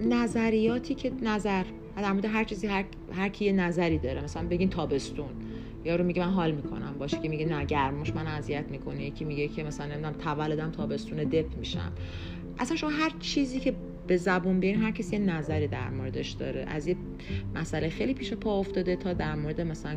[0.09, 1.65] نظریاتی که نظر
[1.97, 5.31] در مورد هر چیزی هر, هر کی یه نظری داره مثلا بگین تابستون.
[5.85, 9.05] یارو میگه من حال می‌کنم باشه که میگه نه گرمش من اذیت می‌کنه.
[9.05, 11.93] یکی میگه که مثلا نمی‌دونم تولدم تابستون دپ میشم.
[12.59, 13.75] اصلا شما هر چیزی که
[14.07, 16.65] به زبون بیارین هر کسی یه نظری در موردش داره.
[16.69, 16.97] از یه
[17.55, 19.97] مسئله خیلی پیش پا افتاده تا در مورد مثلا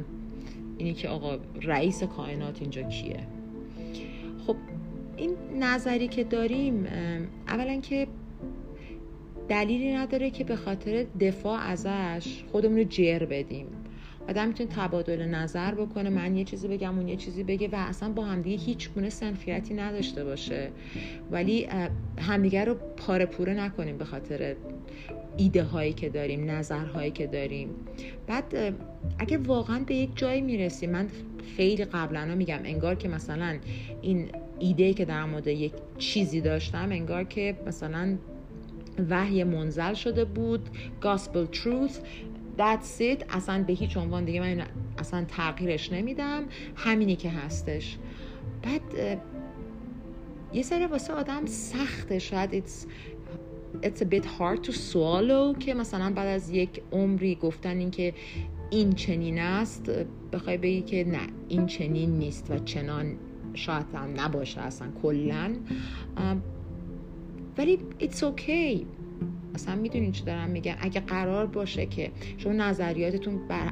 [0.77, 3.19] اینی که آقا رئیس کائنات اینجا کیه؟
[4.47, 4.55] خب
[5.17, 6.87] این نظری که داریم
[7.47, 8.07] اولا که
[9.49, 13.67] دلیلی نداره که به خاطر دفاع ازش خودمون رو جر بدیم.
[14.29, 18.09] آدم می‌تونه تبادل نظر بکنه من یه چیزی بگم اون یه چیزی بگه و اصلا
[18.09, 20.69] با همدیگه هیچ گونه سنخیتی نداشته باشه.
[21.31, 21.67] ولی
[22.17, 24.55] همدیگه رو پاره پوره نکنیم به خاطر
[25.37, 27.69] ایده هایی که داریم نظرهایی که داریم.
[28.27, 28.75] بعد
[29.19, 31.07] اگه واقعا به یک جایی می‌رسیم من
[31.57, 33.57] خیلی قبلا میگم انگار که مثلا
[34.01, 38.17] این ایده که در مورد یک چیزی داشتم انگار که مثلا
[39.09, 40.69] وحی منزل شده بود
[41.01, 41.95] gospel truth
[42.57, 43.25] that's it.
[43.29, 44.63] اصلا به هیچ عنوان دیگه من
[44.97, 46.43] اصلا تغییرش نمیدم.
[46.75, 47.97] همینی که هستش.
[48.63, 48.81] بعد
[50.53, 52.19] یه سری واسه آدم سخته.
[52.19, 52.87] شاید it's,
[53.83, 58.13] it's a bit hard to swallow که مثلا بعد از یک عمری گفتن این که
[58.69, 59.91] این چنین است
[60.33, 63.17] بخوای بگی که نه این چنین نیست و چنان
[63.53, 65.55] شاید هم نباشه اصلا کلا
[67.57, 68.85] ولی it's okay.
[69.55, 73.71] اصلا می‌دونین چی دارم میگم؟ اگه قرار باشه که شما نظریاتتون بر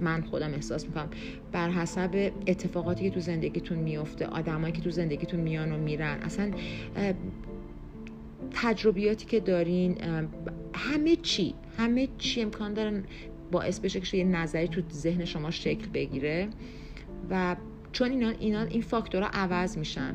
[0.00, 1.08] من خودم احساس می‌کنم
[1.52, 6.50] بر حسب اتفاقاتی که تو زندگیتون میفته آدمایی که تو زندگیتون میان و میرن اصلا
[8.54, 9.98] تجربیاتی که دارین
[10.74, 13.04] همه چی همه چی امکان دارن
[13.52, 16.48] باعث بشه که یه نظری تو ذهن شما شکل بگیره
[17.30, 17.56] و
[17.92, 20.14] چون اینا, اینا این فاکتورها عوض میشن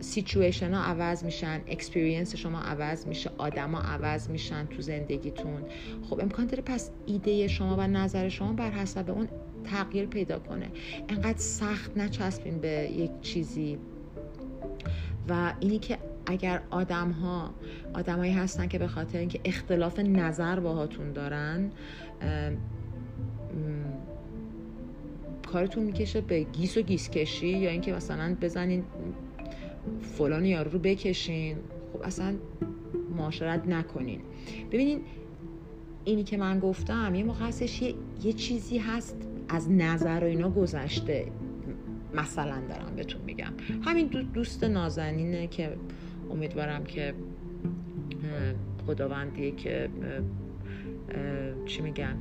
[0.00, 5.62] سیچویشن ها عوض میشن experience شما عوض میشه آدما عوض میشن تو زندگیتون.
[6.10, 9.28] خب امکان داره پس ایده شما و نظر شما بر حسب اون
[9.64, 10.70] تغییر پیدا کنه.
[11.08, 13.78] انقدر سخت نچسبین به یک چیزی.
[15.28, 17.54] و اینی که اگر آدم ها
[17.94, 21.70] آدمایی هستن که به خاطر اینکه اختلاف نظر باهاتون دارن
[25.52, 28.84] کارتون می‌کشه به گیس و گیس کشی یا اینکه مثلا بزنین
[30.00, 31.56] فلان یارو رو بکشین.
[31.92, 32.34] خب اصلا
[33.16, 34.20] معاشرت نکنین.
[34.72, 35.00] ببینین
[36.04, 37.48] اینی که من گفتم یه موقع
[37.80, 39.16] یه, یه چیزی هست
[39.48, 41.26] از نظر و اینا گذشته.
[42.14, 43.52] مثلا دارم بهتون میگم.
[43.84, 45.76] همین دوست نازنینه که
[46.30, 47.14] امیدوارم که
[48.86, 49.88] خداوندی که
[51.66, 52.16] چی میگن؟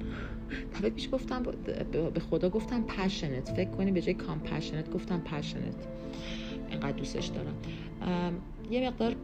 [0.74, 1.44] دفعه پیش گفتم
[2.14, 5.88] به خدا گفتم passionate فکر کنی به جای compassionate گفتم passionate
[6.70, 7.56] اینقدر دوستش دارم.
[8.72, 9.16] یه مقدار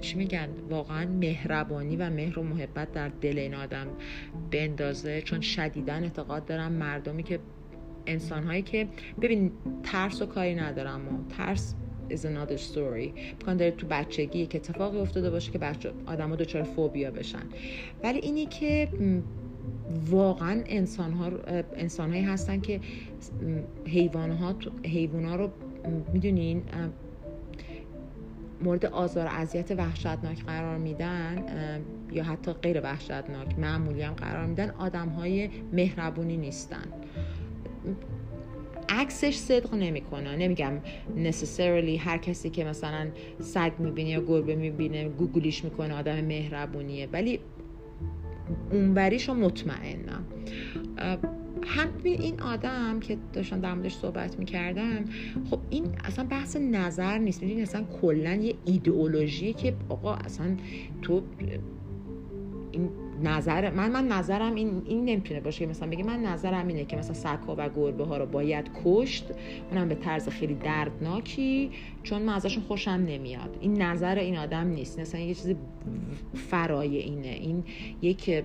[0.00, 3.86] چی میگن؟ واقعا مهربانی و مهر و محبت در دل این آدم
[4.50, 5.22] بندازه.
[5.22, 7.38] چون شدیدن اعتقاد دارم مردمی که
[8.06, 8.88] انسان هایی که
[9.20, 11.74] ببین ترس و کاری ندارم و ترس
[12.10, 13.36] is another story.
[13.40, 17.42] بکن داره تو بچگی یک اتفاقی افتاده باشه که بچه آدم ها دچار فوبیا بشن.
[18.02, 18.88] ولی اینی که
[20.10, 21.30] واقعا انسان ها
[21.76, 22.80] انسان هایی هستن که
[23.86, 25.50] حیوان ها حیوان ها رو
[26.12, 26.62] می‌دونین
[28.62, 31.44] مورد آزار اذیت وحشتناک قرار میدن
[32.12, 36.84] یا حتی غیر وحشتناک معمولی هم قرار میدن آدم های مهربونی نیستن.
[38.96, 40.36] عکسش صدق نمی‌کنه.
[40.36, 40.72] نمیگم
[41.16, 43.06] necessarily هر کسی که مثلا
[43.40, 47.08] سگ می‌بینه یا گربه می‌بینه گوگلیش می‌کنه آدم مهربونیه.
[47.12, 47.40] ولی
[48.72, 50.24] اونوریشو مطمئنم.
[51.66, 55.04] هم این آدم که داشتن در موردش صحبت می‌کردم
[55.50, 57.42] خب این اصلا بحث نظر نیست.
[57.42, 60.56] می‌دونی اصلا کلا یه ایدئولوژی که آقا اصلا
[61.02, 61.22] تو
[62.72, 62.90] این
[63.22, 66.96] نظر من من نظرم این این نمی‌تونه باشه که مثلا بگه من نظرم اینه که
[66.96, 69.24] مثلا سگ‌ها و گربه ها رو باید کشت.
[69.70, 71.70] اونم به طرز خیلی دردناکی
[72.02, 73.56] چون من ازشون خوشم نمیاد.
[73.60, 75.00] این نظر این آدم نیست.
[75.00, 75.56] مثلا یه چیزی
[76.34, 77.28] فرای اینه.
[77.28, 77.64] این
[78.02, 78.44] یک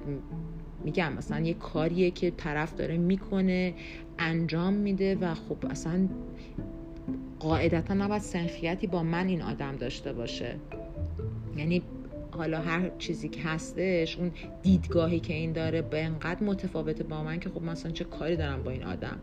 [0.84, 3.74] میگم مثلا یه کاریه که طرف داره می‌کنه
[4.20, 6.08] انجام میده و خب اصلا
[7.40, 10.56] قاعدتا نباید سنخیتی با من این آدم داشته باشه.
[11.58, 11.82] یعنی
[12.32, 17.40] حالا هر چیزی که هستش اون دیدگاهی که این داره به انقدر متفاوته با من
[17.40, 19.18] که خب مثلا چه کاری دارم با این آدم.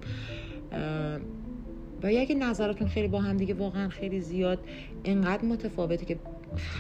[2.02, 4.58] و اگه نظراتون خیلی با هم دیگه واقعا خیلی زیاد
[5.04, 6.18] انقدر متفاوته که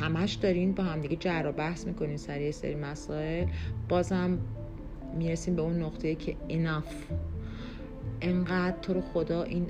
[0.00, 3.46] همش دارین با هم دیگه جر بحث می‌کنین سر یه سری مسائل.
[3.88, 4.38] بازم
[5.18, 6.94] می‌رسیم به اون نقطه که اناف
[8.20, 9.66] انقدر تو رو خدا این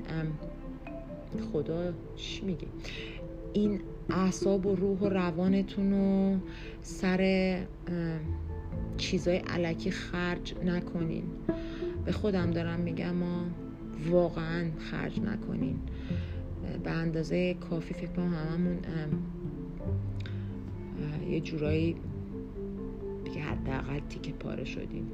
[1.53, 2.67] خدا چی میگه؟
[3.53, 6.37] این اعصاب و روح و روانتون رو
[6.81, 7.57] سر
[8.97, 11.23] چیزای علکی خرج نکنین.
[12.05, 13.45] به خودم دارم میگم ما
[14.09, 15.79] واقعا خرج نکنین.
[16.83, 18.79] به اندازه کافی فکر کنم هممون
[21.29, 21.95] یه جورایی
[23.23, 25.11] دیگه حداقل تیکه پاره شدیم.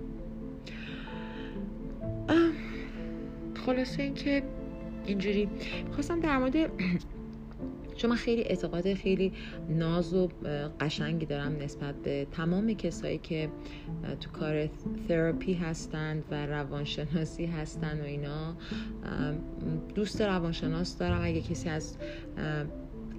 [3.65, 4.43] خلاصه اینکه
[5.05, 5.49] اینجوری
[5.91, 6.55] خواستم در مورد
[7.95, 9.33] چون من خیلی اعتقاد خیلی
[9.69, 10.29] ناز و
[10.79, 13.49] قشنگی دارم نسبت به تمام کسایی که
[14.21, 14.69] تو کار
[15.07, 18.55] تراپی هستند و روانشناسی هستن و اینا
[19.95, 21.21] دوست روانشناس دارم.
[21.23, 21.97] اگه کسی از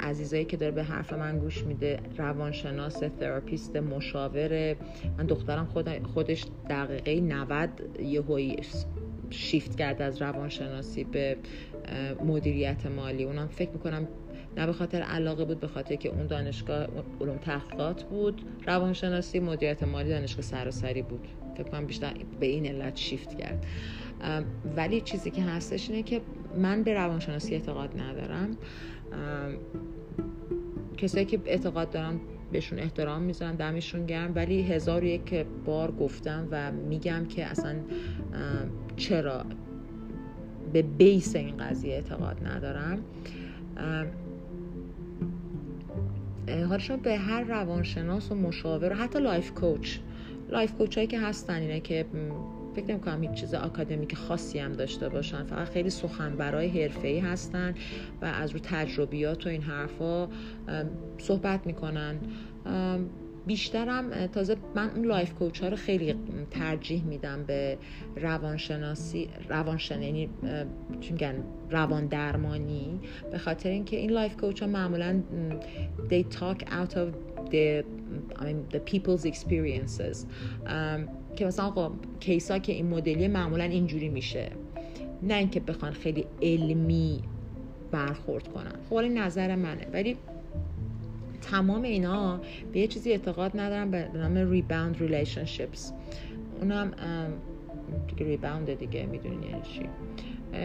[0.01, 4.77] عزیزایی که داره به حرف من گوش میده روانشناس تراپیست مشاوره
[5.19, 5.67] من دخترم
[6.15, 7.71] خودش دقیقه 90
[8.03, 8.57] یه
[9.31, 11.37] شیفت کرد از روانشناسی به
[12.25, 13.25] مدیریت مالی.
[13.25, 14.09] اونم فکر می‌کنم
[14.57, 16.87] نه به خاطر علاقه بود به خاطر که اون دانشگاه
[17.21, 21.29] علوم تحقیقات بود روانشناسی مدیریت مالی دانشگاه سراسری بود.
[21.57, 23.67] فکر کنم بیشتر به این علت شیفت کرد.
[24.77, 26.21] ولی چیزی که هستش اینه که
[26.59, 28.57] من به روانشناسی اعتقاد ندارم.
[30.97, 32.21] کسایی که اعتقاد دارن
[32.53, 34.33] بهشون احترام می‌ذارن دمشون گرم.
[34.35, 37.77] ولی هزار یک بار گفتم و میگم که اصلا
[38.97, 39.45] چرا؟
[40.73, 42.99] به بیس این قضیه اعتقاد ندارم.
[46.49, 49.99] حالا شما به هر روانشناس و مشاور و حتی life coach.
[50.49, 52.07] life coach هایی که هستن اینه که
[52.77, 57.75] فکر نمی کنم هیچ چیز آکادمیک خاصی هم داشته باشن فقط خیلی سخنورای ای هستن
[58.23, 60.29] و از رو تجربیات و این حرفا
[61.19, 62.19] صحبت می‌کنن.
[63.47, 66.15] بیشترم تازه من اون life coach ها رو خیلی
[66.51, 67.79] ترجیح میدم به
[68.17, 70.29] روانشناسی روانشن یعنی
[71.11, 73.01] میگن؟ روان درمانی
[73.33, 75.21] به خاطر اینکه این life coach ها معمولا
[76.09, 77.09] they talk out of
[77.51, 77.85] the
[78.37, 80.27] I mean the people's experiences.
[81.37, 84.51] که مثلا آقا case ها که این مدلی معمولا اینجوری میشه.
[85.23, 87.23] نه اینکه بخوان خیلی علمی
[87.91, 88.73] برخورد کنن.
[88.91, 89.87] خب نظر منه.
[89.93, 90.17] ولی
[91.37, 92.41] تمام اینا
[92.73, 95.93] به یه چیزی اعتقاد ندارم به نام rebound relationships
[96.61, 96.93] اونم
[98.09, 99.89] دیگه ریباوند دیگه می‌دونین یعنی چی.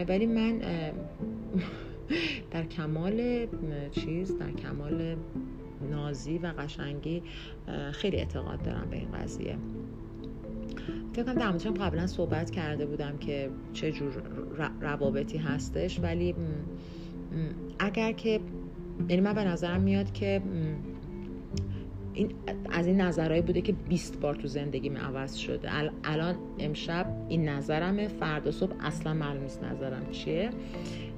[0.08, 0.60] ولی من
[2.50, 3.46] در کمال
[3.90, 5.16] چیز در کمال
[5.90, 7.22] نازی و قشنگی
[7.92, 9.56] خیلی اعتقاد دارم به این قضیه.
[11.12, 14.12] فکر کنم در قبلا صحبت کرده بودم که چه جور
[14.80, 16.34] روابطی هستش ولی
[17.78, 18.40] اگر که
[19.08, 20.42] یعنی من به نظرم میاد که
[22.14, 22.34] این
[22.70, 25.70] از این نظرهایی بوده که 20 بار تو زندگی عوض شده.
[26.04, 30.50] الان امشب این نظرمه فردا صبح اصلا معلوم نیست نظرم چیه.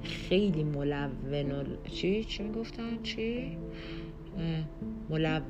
[0.03, 1.65] خیلی ملون و...
[1.85, 3.57] چی؟ چی می‌گفتن؟ چی؟
[5.11, 5.43] ملون.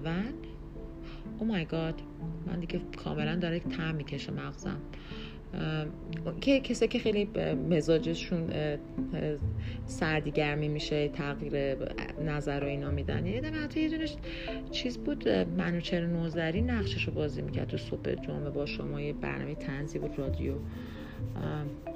[1.39, 2.01] او مای گاد
[2.47, 4.81] من دیگه کاملا داره تعم می‌کشه مغزم.
[6.41, 7.29] که کسی که خیلی
[7.71, 8.51] مزاجشون
[9.87, 11.77] سردی میشه تغییر
[12.27, 13.27] نظر و اینا میدن.
[13.27, 14.17] یه دفعه حتی یه دونش
[14.71, 19.55] چیز بود منوچر نوزری نقشش رو بازی می‌کرد تو صبح جمعه با شما یه برنامه
[19.55, 20.55] تنزی بود رادیو.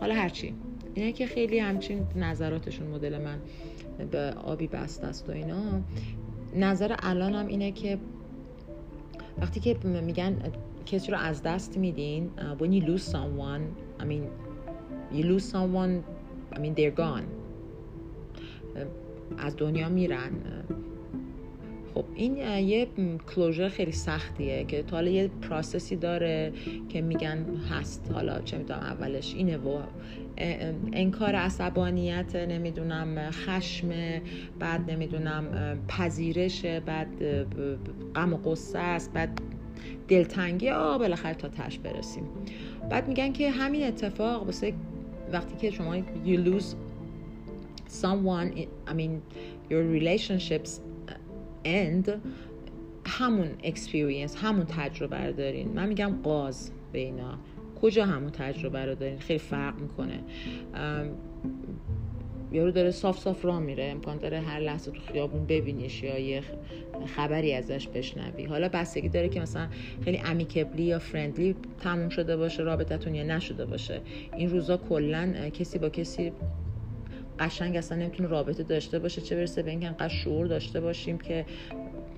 [0.00, 0.54] حالا هرچی.
[0.94, 3.38] اینه که خیلی همچین نظراتشون مدل من
[4.10, 5.80] به آبی بست است و اینا.
[6.56, 7.98] نظر الانم اینه که
[9.38, 10.36] وقتی که میگن
[10.90, 13.62] کسی رو از دست میدین؟ Uh, when you lose someone
[14.00, 14.22] I mean
[15.12, 16.04] you lose someone
[16.56, 17.26] I mean they're gone.
[18.76, 18.80] Uh,
[19.38, 20.30] از دنیا میرن.
[20.30, 20.72] Uh,
[21.94, 22.36] خب این
[22.68, 22.88] یه
[23.34, 26.52] کلوژر خیلی سختیه که تا حالا یه پراسسی داره
[26.88, 28.10] که میگن هست.
[28.14, 29.82] حالا چه می‌دونم اولش اینه و
[30.92, 33.88] انکار عصبانیت نمی‌دونم خشم
[34.58, 35.44] بعد نمی‌دونم
[35.88, 37.08] پذیرش بعد
[38.14, 39.40] غم و قصه است بعد
[40.08, 42.22] دلتنگی آ بالاخره تا تش برسیم.
[42.90, 44.74] بعد میگن که همین اتفاق واسه
[45.32, 46.74] وقتی که شما you lose
[48.02, 49.20] someone I mean
[49.70, 50.70] your relationships
[51.64, 52.10] end
[53.06, 55.68] همون experience همون تجربه رو دارین.
[55.68, 57.38] من میگم قاز به اینا.
[57.82, 60.20] کجا همون تجربه رو دارین؟ خیلی فرق می‌کنه.
[62.52, 66.42] یارو داره صاف صاف راه میره امکان داره هر لحظه تو خیابون ببینیش یا یه
[67.16, 68.44] خبری ازش بشنوی.
[68.44, 69.68] حالا بستگی داره که مثلا
[70.04, 74.00] خیلی امیکبلی یا فرندلی تموم شده باشه رابطتون یا نشده باشه.
[74.36, 76.32] این روزا کلا کسی با کسی
[77.38, 79.20] قشنگ اصلا نمی‌تونه رابطه داشته باشه.
[79.20, 81.46] چه برسه به اینکه انقدر شعور داشته باشیم که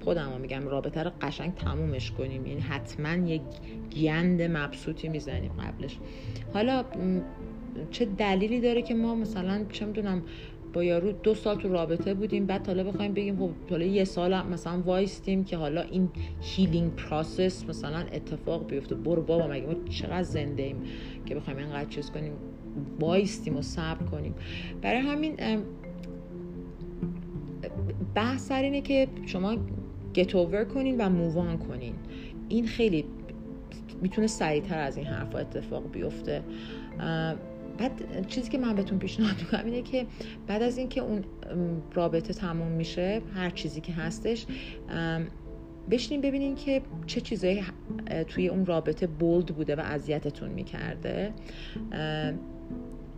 [0.05, 2.47] خودم میگم رابطه رو قشنگ تمومش کنیم.
[2.47, 3.43] یعنی حتما یک
[4.03, 5.99] گند مبسوطی می‌زنیم قبلش.
[6.55, 6.85] حالا
[7.91, 10.23] چه دلیلی داره که ما مثلا چه می‌دونم
[10.73, 14.47] با یارو دو سال تو رابطه بودیم بعد حالا بخوایم بگیم خب حالا یه سال
[14.47, 16.09] مثلا وایستیم که حالا این
[16.41, 18.95] healing process مثلا اتفاق بیفته.
[18.95, 20.77] برو بابا مگه ما چقدر زنده ایم
[21.27, 22.33] که بخوایم اینقدر چیز کنیم؟
[23.01, 24.35] وایستیم و صبر کنیم.
[24.83, 25.37] برای همین
[28.15, 29.57] بحث سر اینه که شما
[30.15, 31.95] get over کنین و move on کنین.
[32.49, 33.05] این خیلی
[34.03, 36.43] می‌تونه سریعتر از این حرفا اتفاق بیفته.
[37.81, 40.07] بعد چیزی که من بهتون پیشنهاد می‌کنم اینه که
[40.47, 41.25] بعد از اینکه اون
[41.95, 44.47] رابطه تموم میشه هر چیزی که هستش
[45.91, 47.65] بشینین ببینین که چه چیزایی
[48.29, 51.33] توی اون رابطه بولد بوده و اذیتتون می‌کرده.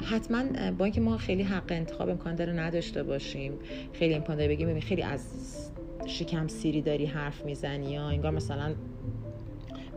[0.04, 0.42] حتما
[0.78, 3.52] با اینکه ما خیلی حق انتخاب امکان داره نداشته باشیم
[3.92, 5.26] خیلی امکان داره بگیم خیلی از
[6.06, 8.74] شکم سیری داری حرف می‌زنی یا انگار مثلا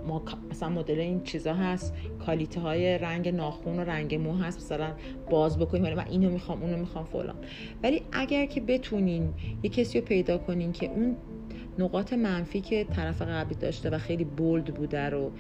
[0.07, 1.93] ما مثلا مدل این چیزا هست
[2.25, 4.91] کالیته های رنگ ناخون و رنگ مو هست مثلا
[5.29, 7.35] باز بکنیم من اینو می‌خوام اونو می‌خوام فلان.
[7.83, 11.15] ولی اگر که بتونین یه کسی رو پیدا کنین که اون
[11.79, 15.31] نقاط منفی که طرف قبلی داشته و خیلی بولد بوده رو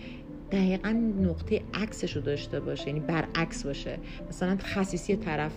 [0.51, 0.89] دقیقا
[1.21, 3.97] نقطه عکسش رو داشته باشه یعنی برعکس باشه.
[4.29, 5.51] مثلا خصیصی طرف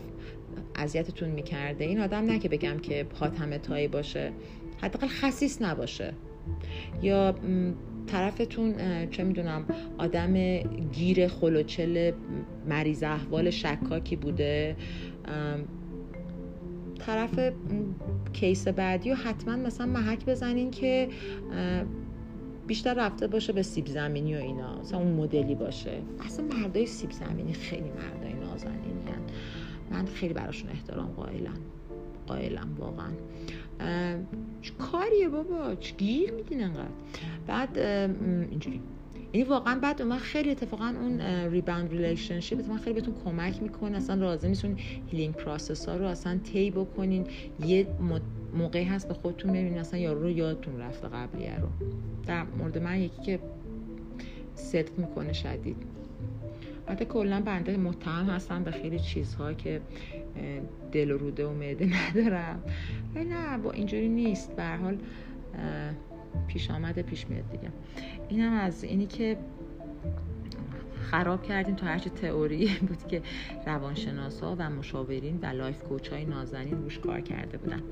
[0.77, 1.85] اذیتتون می‌کرده.
[1.85, 4.33] این آدم نه که بگم که حاتم تایی باشه.
[4.83, 6.15] حداقل خصیص نباشه.
[7.03, 7.35] یا
[8.09, 8.75] طرفتون
[9.11, 9.65] چه می‌دونم
[9.99, 10.59] آدم
[10.93, 12.13] گیر خلوچل
[12.69, 14.77] مریض احوال شکاکی بوده؟
[16.99, 17.41] طرف
[18.33, 21.09] کیس بعدی و حتما مثلا محک بزنین که
[22.67, 26.03] بیشتر رفته باشه به سیب زمینی و اینا مثلا اون مدلی باشه.
[26.27, 28.93] اصلا مردای سیب زمینی خیلی مردای نازنینی
[29.91, 31.59] من خیلی براشون احترام قائلم.
[32.27, 33.11] قائلم واقعا.
[34.79, 36.89] کاریه بابا چه گیر میدین انقدر؟
[37.47, 38.81] بعد اینجوری.
[39.33, 41.21] یعنی واقعا بعد اون خیلی اتفاقا اون
[41.51, 43.97] rebound relationship اتفاقا خیلی بهتون کمک می‌کنه.
[43.97, 47.27] اصلا لازم نیست اون healing process ها رو اصلا طی بکنین.
[47.67, 47.87] یه
[48.55, 51.69] موقعی هست به خودتون می‌بینین اصلا یارو رو یادتون رفته قبلیه رو.
[52.27, 53.39] در مورد من یکی که
[54.55, 55.77] صدق می‌کنه شدید.
[56.87, 59.81] حتی کلا بنده متهم هستم به خیلی چیزها که
[60.93, 62.63] دل و روده و معده ندارم.
[63.15, 64.57] ولی نه با اینجوری نیست.
[64.57, 64.99] به هر حال
[66.47, 67.73] پیش آمده پیش میاد دیگه.
[68.29, 69.37] اینم از اینی که
[71.11, 73.23] خراب کردیم تا هرچی تئوری بود که
[73.67, 77.83] روانشناسا و مشاورین و life coach های نازنین روش کار کرده بودن.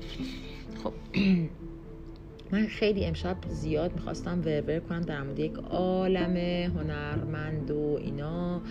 [0.83, 0.93] خب
[2.51, 6.37] من خیلی امشب زیاد می‌خواستم ورور کنم در مورد یک عالم
[6.77, 8.61] هنرمند و اینا.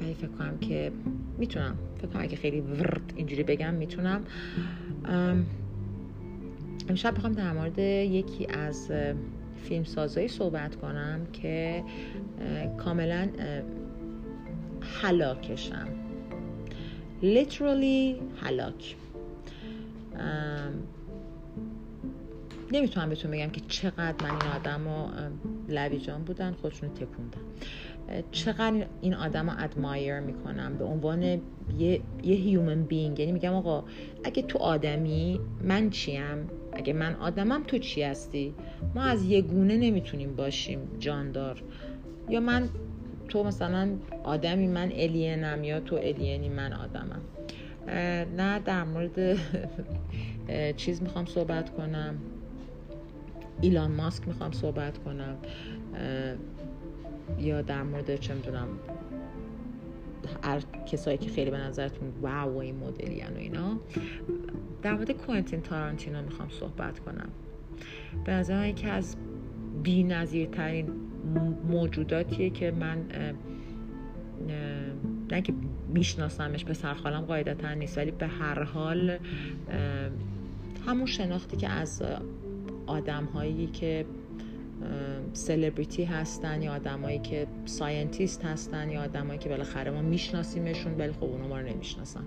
[0.00, 0.92] ولی فکر کنم که
[1.38, 1.76] می‌تونم.
[1.98, 4.24] فکر کنم اگه خیلی ورد اینجوری بگم می‌تونم.
[6.88, 8.92] امشب می‌خوام در مورد یکی از
[9.62, 11.84] فیلم سازایی صحبت کنم که
[12.78, 13.28] کاملا
[15.02, 15.88] حلاکشم
[17.22, 18.96] literally حلاک
[22.72, 25.08] نمی‌تونم بهتون بگم که چقدر من این آدم و
[25.98, 27.40] جان بودن خودشون تکوندن.
[28.32, 31.40] چقدر این آدم رو ادمایر می‌کنم؟ به عنوان یه,
[31.78, 33.84] یه هیومن بینگ یعنی میگم آقا
[34.24, 38.54] اگه تو آدمی من چیم؟ اگه من آدمم تو چی هستی؟
[38.94, 41.62] ما از یه گونه نمی‌تونیم باشیم جاندار.
[42.28, 42.68] یا من
[43.28, 43.88] تو مثلا
[44.24, 47.20] آدمی من الینم یا تو الینی من آدمم.
[48.36, 49.38] نه در مورد
[50.76, 52.14] چیز می‌خوام صحبت کنم.
[53.60, 55.36] ایلان ماسک می‌خوام صحبت کنم.
[57.38, 58.68] یا در مورد چه می‌دونم
[60.42, 60.60] هر
[60.92, 63.80] کسایی که خیلی به نظرتون واو این مدلی و اینا
[64.82, 67.28] در مورد کوینتین تارانتینو می‌خوام صحبت کنم.
[68.24, 69.16] به نظر که از
[69.82, 70.04] بی
[70.52, 70.90] ترین
[71.68, 73.04] موجوداتیه که من
[75.30, 75.52] نه که
[75.88, 79.18] میشناسمش به سرخالم قاعدتا نیست ولی به هر حال
[80.86, 82.02] همون شناختی که از
[82.86, 84.06] آدم هایی که
[85.32, 91.24] سلبریتی هستن یا آدمایی که scientist هستن یا آدمایی که بالاخره ما میشناسیمشون ولی خب
[91.24, 92.24] اونا ما رو نمی‌شناسن.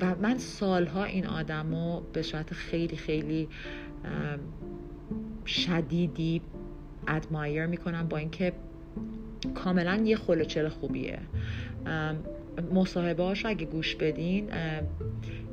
[0.00, 3.48] و من سالها این آدم رو به صورت خیلی خیلی
[5.46, 6.40] شدیدی
[7.08, 8.52] admire می‌کنم با اینکه
[9.54, 11.18] کاملا یه خل و چل خوبیه.
[12.74, 14.48] مصاحبه هاش اگه گوش بدین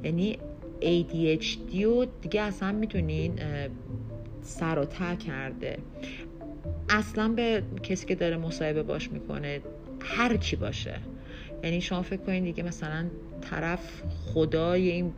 [0.03, 0.37] یعنی
[0.81, 3.39] ADHD و دیگه اصلا می‌تونین
[4.41, 5.77] سر و ته کرده.
[6.89, 9.61] اصلا به کسی که داره مصاحبه باش می‌کنه
[10.01, 10.95] هر چی باشه.
[11.63, 13.05] یعنی شما فکر کنید دیگه مثلا
[13.41, 14.01] طرف
[14.33, 15.13] خدای این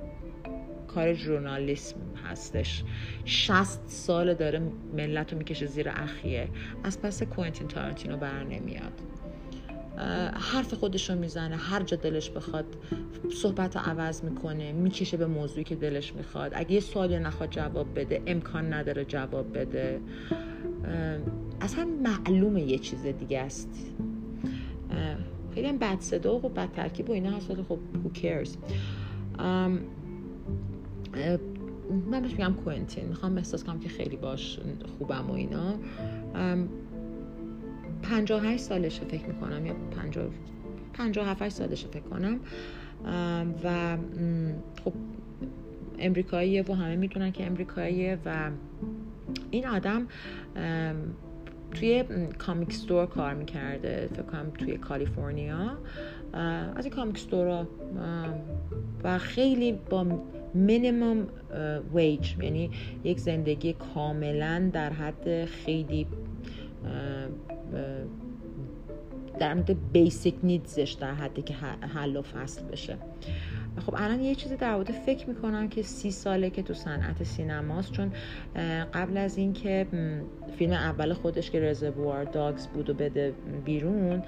[0.88, 1.96] کار ژورنالیسم
[2.26, 2.84] هستش.
[3.26, 4.62] 60 سال داره
[4.94, 6.48] ملت رو می‌کشه زیر اخیه.
[6.84, 9.02] از پس کوینتین تارانتینو بر نمیاد.
[10.34, 12.66] حرف خودش رو می‌زنه هر جا دلش بخواد
[13.34, 16.52] صحبت رو عوض می‌کنه می‌کشه به موضوعی که دلش می‌خواد.
[16.56, 20.00] اگه یه سوالی نخواد جواب بده امکان نداره جواب بده.
[21.62, 23.70] اصلا معلومه یه چیز دیگه است.
[25.54, 28.50] خیلی هم بد صدا و بد ترکیب و اینا هست خب who cares.
[32.12, 34.60] من بهش میگم کوینتین می‌خوام احساس کنم که خیلی باش
[34.98, 35.76] خوبم و اینا.
[38.04, 40.26] 58 سالشه فکر می‌کنم یا 50
[40.94, 42.40] 57 سالشه فکر کنم.
[43.64, 43.98] و
[44.86, 44.94] خب
[46.00, 48.50] امریکاییه و همه می‌دونن که امریکاییه و
[49.52, 50.08] این آدم
[51.72, 52.04] توی
[52.38, 54.10] کامیک ستور کار می‌کرده.
[54.14, 55.78] فکر کنم توی کالیفرنیا.
[56.76, 57.66] از این کامیک ستور
[59.04, 60.22] و خیلی با
[60.54, 61.28] مینیمم
[61.96, 62.72] ویج یعنی
[63.04, 66.08] یک زندگی کاملا در حد خیلی
[69.40, 71.54] در مورد بیسیک نیدزش در حدی که
[71.96, 72.98] حل و فصل بشه.
[73.86, 77.92] خب الان یه چیزی در مورد فکر می‌کنم که سی ساله که تو صنعت سینماست
[77.92, 78.12] چون
[78.94, 79.88] قبل از اینکه
[80.58, 83.34] فیلم اول خودش که رزروار داگز بود و بده
[83.66, 84.24] بیرون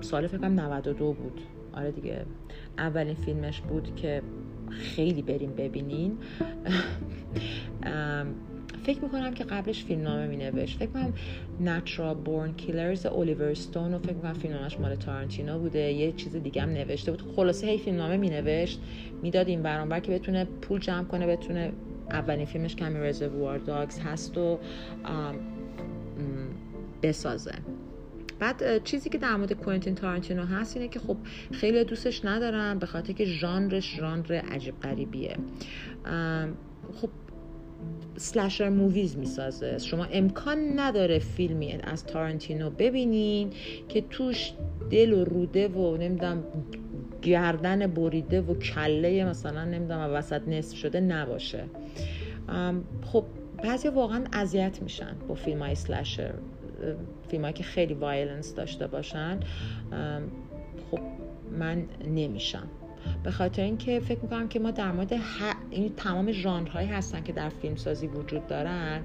[0.00, 1.40] سال فکرم 92 بود.
[1.72, 2.26] آره دیگه.
[2.78, 4.22] اولین فیلمش بود که
[4.70, 6.18] خیلی بریم ببینین.
[8.84, 11.12] فکر می‌کنم که قبلش فیلم نامه می نوشت فکر کنم
[11.60, 15.92] نچرا بورن کیلرز الیور استون و فکر کنم فیلم نامش مال تارانتینو بوده.
[15.92, 17.22] یه چیز دیگه هم نوشته بود.
[17.36, 18.80] خلاصه هی فیلم نامه می نوشت
[19.22, 21.72] می‌داد این برانبر که بتونه پول جمع کنه بتونه
[22.10, 24.58] اولین فیلمش کمی رزروار داگز هست و
[27.02, 27.54] بسازه.
[28.38, 31.16] بعد چیزی که در مورد کوینتین تارانتینو هست اینه که خب
[31.52, 35.36] خیلی دوستش ندارم به خاطر که ژانرش ژانر عجیب غریبیه.
[36.94, 37.08] خب
[38.16, 39.78] slasher movies می‌سازه.
[39.78, 43.50] شما امکان نداره فیلمی از تارانتینو ببینین
[43.88, 44.52] که توش
[44.90, 46.44] دل و روده و نمی‌دونم
[47.22, 51.64] گردن بریده و کله مثلا نمی‌دونم وسط نصف شده نباشه.
[53.02, 53.24] خب
[53.64, 56.34] بعضی واقعا اذیت میشن با فیلم های slasher
[57.28, 59.40] فیلم که خیلی violence داشته باشن.
[60.90, 60.98] خب
[61.58, 62.68] من نمیشم.
[63.22, 65.12] به خاطر اینکه فکر می‌کنم که ما در مورد
[65.70, 69.00] این تمام ژانرهایی هستن که در فیلم سازی وجود دارن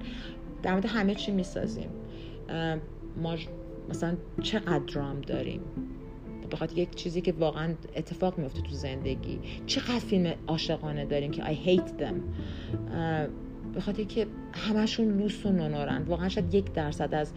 [0.64, 1.90] در مورد همه چی می‌سازیم.
[3.18, 3.36] ما
[3.90, 5.62] مثلا چقدر درام داریم؟
[6.50, 9.40] به خاطر یک چیزی که واقعا اتفاق میفته تو زندگی.
[9.66, 12.16] چقدر فیلم عاشقانه داریم که I hate them.
[13.74, 16.04] به خاطر که همشون لوس و نونورن.
[16.04, 17.34] واقعا شاید یک درصد از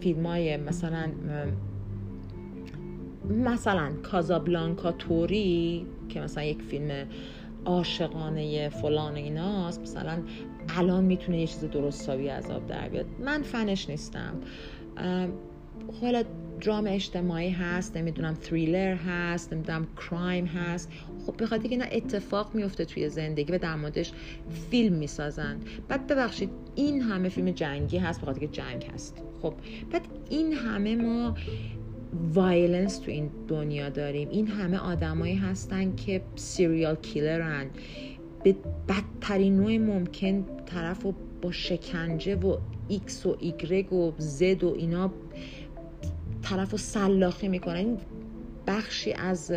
[0.00, 1.10] فیلم های مثلا
[3.30, 7.06] مثلا کازابلانکا توری که مثلا یک فیلم
[7.64, 10.22] عاشقانه فلان ایناست مثلا
[10.68, 13.06] الان می‌تونه یه چیز درستابی از آب در بیاد.
[13.24, 14.34] من فنش نیستم.
[16.00, 16.22] حالا
[16.60, 20.90] درام اجتماعی هست نمی‌دونم تریلر هست نمی‌دونم کرایم هست.
[21.26, 24.12] خب بخاطر که اینا اتفاق میفته توی زندگی و در موردش
[24.70, 25.60] فیلم می‌سازن.
[25.88, 29.22] بعد ببخشید این همه فیلم جنگی هست بخاطر که جنگ هست.
[29.42, 29.54] خب
[29.92, 31.34] بعد این همه ما
[32.34, 34.28] violence تو این دنیا داریم.
[34.28, 37.66] این همه آدمایی هستن که serial killer ن
[38.44, 38.56] به
[38.88, 42.56] بدترین نوع ممکن طرف و با شکنجه و
[42.88, 45.12] ایکس و ایگرگ و زد و اینا
[46.42, 47.76] طرف رو سلاخی می‌کنن.
[47.76, 47.98] این
[48.66, 49.52] بخشی از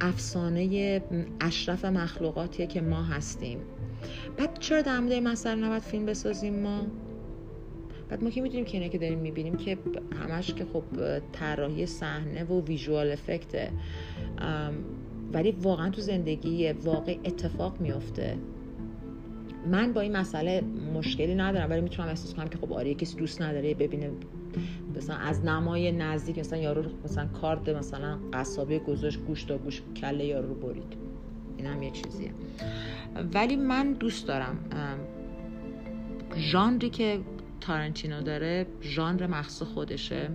[0.00, 1.02] افسانه
[1.40, 3.58] اشرف مخلوقاتیه که ما هستیم.
[4.36, 6.86] بعد چرا در مورد مسئله نباید فیلم بسازیم ما؟
[8.08, 9.78] بعد ما که می‌دونیم که اینه که داریم می‌بینیم که
[10.22, 10.84] همش که خب
[11.32, 13.70] طراحی صحنه و ویژوال افکته
[15.32, 18.36] ولی واقعا تو زندگی واقع اتفاق میفته
[19.70, 20.60] من با این مسئله
[20.94, 24.10] مشکلی ندارم ولی می‌تونم احساس کنم که خب آره کسی دوست نداره ببینه
[24.96, 30.24] مثلا از نمای نزدیک مثلا یارو مثلا کارد مثلا قصابه گذاشت گوش تا گوش کله
[30.24, 30.96] یارو رو برید.
[31.56, 32.30] این هم یک چیزیه.
[33.34, 34.56] ولی من دوست دارم
[36.36, 37.20] ژانری که
[37.60, 40.30] تارنتینو داره ژانر مخصوص خودشه.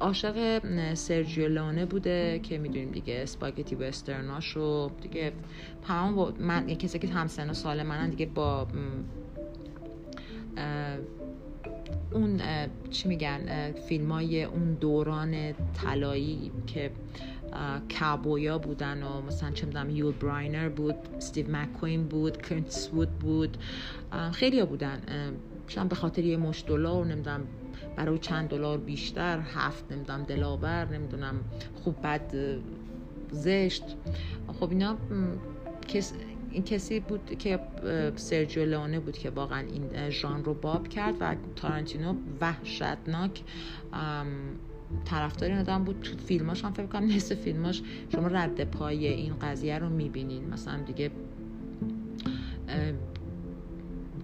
[0.00, 0.60] عاشق
[0.94, 5.32] سرجیو لونه بوده که می‌دونیم دیگه اسپاگتی وسترناش رو دیگه
[5.88, 8.66] تمام من کسی که هم سن و سال منن دیگه با
[12.12, 12.40] اون
[12.90, 16.90] چی میگن فیلم های اون دوران طلایی که
[18.00, 22.38] کابویا بودن و مثلا چه می‌دونم یول براینر بود استیو مکوین بود
[22.94, 23.56] وود بود.
[24.32, 25.00] خیلی بودن.
[25.68, 27.40] شاید به خاطر یه مش دلار نمی‌دونم
[27.96, 31.34] برای چند دلار بیشتر هفت نمی‌دونم دلاور نمی‌دونم
[31.74, 32.34] خوب بد
[33.30, 33.82] زشت.
[34.60, 34.96] خب اینا
[35.88, 36.12] کس
[36.50, 37.60] این کسی بود که
[38.16, 43.42] سرجیو لونه بود که واقعا این ژان رو باب کرد و تارانتینو وحشتناک
[45.04, 46.00] طرفدار این آدم بود.
[46.00, 50.48] تو فیلماش هم فکر کنم نصف فیلماش شما رد پای این قضیه رو می‌بینین.
[50.48, 51.10] مثلا دیگه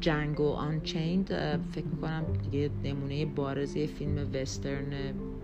[0.03, 1.27] Django Unchained
[1.73, 4.91] فکر می‌کنم دیگه نمونه بارزی فیلم وسترن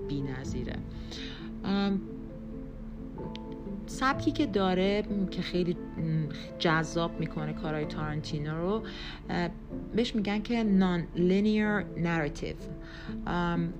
[0.08, 0.76] بی نظیره
[3.86, 5.76] سبکی که داره که خیلی
[6.58, 8.82] جذاب می‌کنه کارهای تارانتینو رو
[9.96, 12.56] بهش میگن که non-linear narrative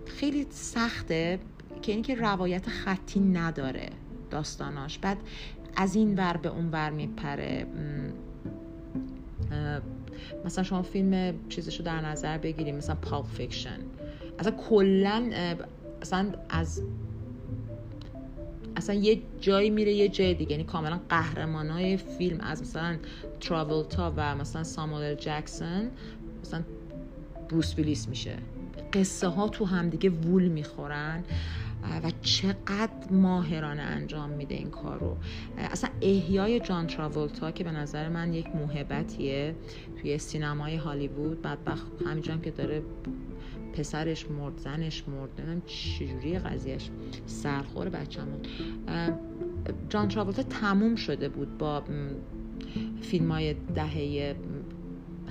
[0.07, 1.39] خیلی سخته
[1.83, 3.89] که اینکه روایت خطی نداره
[4.31, 4.99] داستاناش.
[4.99, 5.19] بعد
[5.77, 7.67] از این ور به اون ور میپره.
[10.45, 13.79] مثلا شما فیلم چیزشو در نظر بگیریم مثلا Pulp Fiction.
[14.39, 15.31] اصلا کلا
[16.03, 16.83] اصلا از
[18.77, 20.53] اصلا یه جایی میره یه جای دیگه.
[20.53, 22.97] یعنی کاملا قهرمانای فیلم از مثلا
[23.41, 25.91] تراولتا و مثلا ساموئل جکسون
[26.43, 26.63] مثلا
[27.49, 28.37] بروس ویلیس میشه.
[28.93, 31.25] قصه ها تو همدیگه وول می‌خورن.
[32.05, 35.17] و چقدر ماهرانه انجام میده این کار رو.
[35.59, 39.55] اصلا احیای جان تراولتا که به نظر من یک موهبتیه
[40.01, 41.43] توی سینمای هالیوود.
[41.43, 42.83] بدبخت همینجا که داره
[43.73, 46.91] پسرش مرد زنش مرد نمی‌دونم چجوری قضیهش
[47.27, 48.41] سرخور بچه‌مون.
[49.89, 51.83] جان تراولتا تموم شده بود با
[53.03, 54.37] فیلم های دهه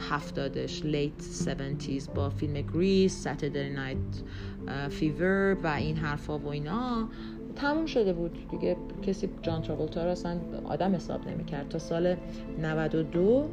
[0.10, 3.98] هفتادش late 70 با فیلم Grease Saturday Night
[4.90, 7.10] Fever و این حرفا و اینا
[7.56, 8.38] تموم شده بود.
[8.52, 11.70] دیگه کسی جان تراولتا رو اصلا آدم حساب نمی‌کرد.
[11.70, 12.16] تا سال
[12.62, 13.50] 92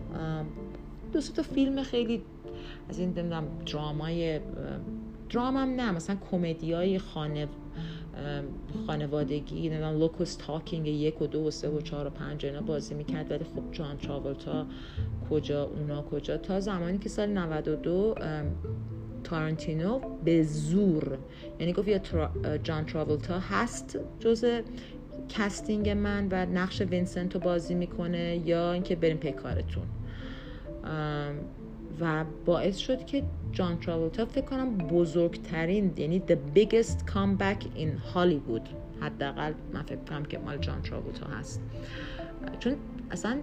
[1.13, 2.23] دو تا فیلم خیلی
[2.89, 4.41] از این نمی‌دونم drama ی
[5.31, 7.49] درامم نه مثلا کمدی های خانه
[8.87, 12.61] خانوادگی نمی‌دونم Look Who's Talking یک و دو و سه و چهار و پنج اینا
[12.61, 13.31] بازی می‌کرد.
[13.31, 14.67] ولی خب جان تراولتا
[15.31, 18.15] کجا اونا کجا؟ تا زمانی که سال 92
[19.25, 21.19] تارنتینو به زور.
[21.61, 22.01] یعنی گفت یا
[22.63, 24.45] جان تراولتا هست جز
[25.29, 29.87] casting من و نقش وینسنت رو بازی می‌کنه یا اینکه بریم پی کارتون.
[32.01, 33.23] و باعث شد که
[33.53, 38.69] جان تراولتا فکر کنم بزرگترین یعنی the biggest comeback in Hollywood.
[39.01, 41.61] حداقل من فکر کنم که مال جان تراولتا هست.
[42.59, 42.77] چون
[43.11, 43.39] اصلا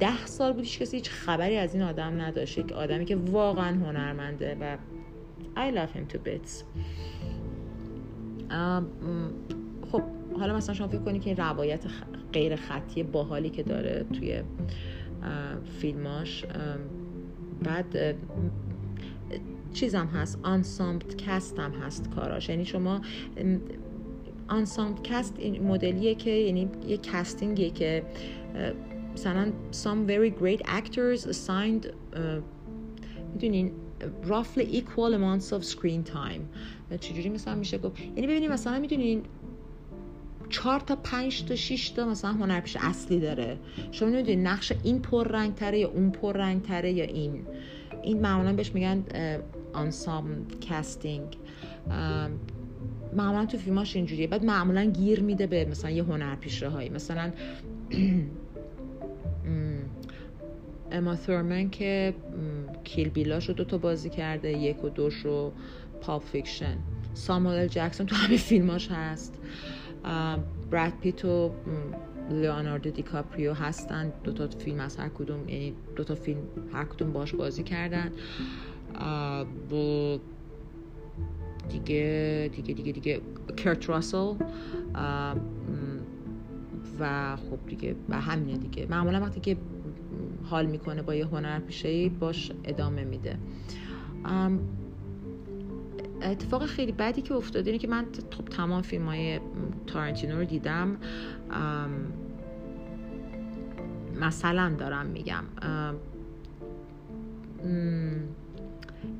[0.00, 2.66] ده سال بودیش کسی هیچ خبری از این آدم نداشت.
[2.66, 4.76] که آدمی که واقعا هنرمنده و
[5.56, 6.64] I love him to bits.
[9.92, 10.02] خب
[10.38, 11.84] حالا مثلا شما فکر کنید که این روایت
[12.32, 14.42] غیر خطی باحالی که داره توی
[15.80, 16.44] فیلماش.
[17.62, 18.16] بعد
[19.72, 22.48] چیزم هست آنسامبت کست هم هست کاراش.
[22.48, 23.00] یعنی شما
[24.48, 28.02] آنسامبت کست این مدلیه که یعنی یه کستینگیه که
[29.16, 31.86] مثلا some very great actors assigned
[33.32, 33.72] می‌دونین
[34.24, 36.42] roughly equal amounts of screen time.
[37.00, 39.22] چجوری مثلا میشه گفت؟ یعنی ببینید مثلا می‌دونین
[40.48, 43.58] چهار تا پنج تا شش تا مثلا هنرپیشه اصلی داره.
[43.90, 47.46] شما نمی‌دونید نقش این پر رنگ تره یا اون پر رنگ تره یا این.
[48.02, 49.04] این معمولا بهش میگن
[49.72, 50.26] ensemble
[50.60, 51.36] casting
[53.16, 54.26] معمولا تو فیلماش اینجوریه.
[54.26, 56.88] بعد معمولا گیر میده به مثلا یه هنرپیشه هایی.
[56.88, 57.32] مثلا
[60.92, 62.14] اوما تورمن که
[62.84, 65.52] Kill Bill اش رو دوتا بازی کرده یک و دوش رو
[66.00, 66.76] Pulp Fiction.
[67.14, 69.40] ساموئل جکسون تو همه فیلماش هست.
[70.70, 71.52] براد پیت و
[72.30, 74.12] لیوناردو دیکاپریو هستن.
[74.24, 76.40] دو تا فیلم از هر کدوم یعنی دو تا فیلم
[76.72, 78.12] هر کدوم باش بازی کردن.
[79.70, 80.18] با
[81.68, 83.20] دیگه دیگه دیگه دیگه
[83.56, 84.34] کرت راسل.
[87.00, 88.86] و خب دیگه و همینه دیگه.
[88.90, 89.56] معمولا وقتی که
[90.44, 93.38] حال می‌کنه با یه هنر پیشه باش ادامه میده.
[96.22, 99.40] اتفاق خیلی بدی که افتاده اینه که من خب تمام فیلم های
[99.86, 100.96] تارنتینو رو دیدم.
[104.20, 105.44] مثلا دارم میگم.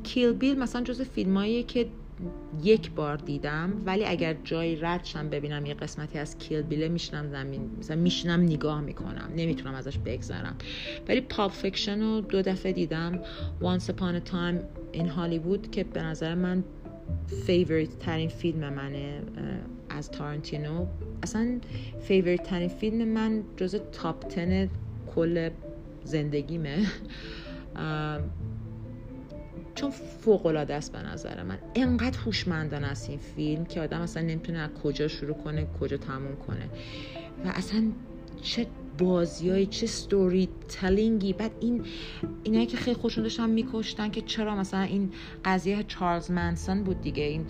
[0.02, 1.88] Kill Bill مثلا جز فیلم که
[2.62, 7.28] یک بار دیدم ولی اگر جایی ردشم ببینم یه قسمتی از Kill Bill ه میشنم
[7.28, 10.56] زمین مثلا میشنم نگاه می‌کنم نمی‌تونم ازش بگذرم.
[11.08, 13.20] ولی Pulp Fiction رو دو دفعه دیدم.
[13.60, 14.58] Once Upon a Time
[14.96, 16.64] in Hollywood که به نظر من
[17.46, 19.22] favorite ترین فیلم منه
[19.90, 20.86] از تارنتینو
[21.22, 21.60] اصلا
[22.00, 24.68] favorite ترین فیلم من جز top ten
[25.14, 25.50] کل
[26.04, 26.86] زندگیمه.
[29.76, 31.58] چون فوق العاده است به نظر من.
[31.74, 36.36] انقدر هوشمندانه است این فیلم که آدم اصلا نمی‌تونه از کجا شروع کنه کجا تموم
[36.46, 36.68] کنه.
[37.44, 37.82] و اصلا
[38.42, 38.66] چه
[38.98, 41.84] بازیای چه storytelling ی بعد این
[42.42, 45.10] اینایی که خیلی خودشونو داشتن میکشتن که چرا مثلا این
[45.44, 47.22] قضیه چارلز منسون بود دیگه.
[47.22, 47.46] این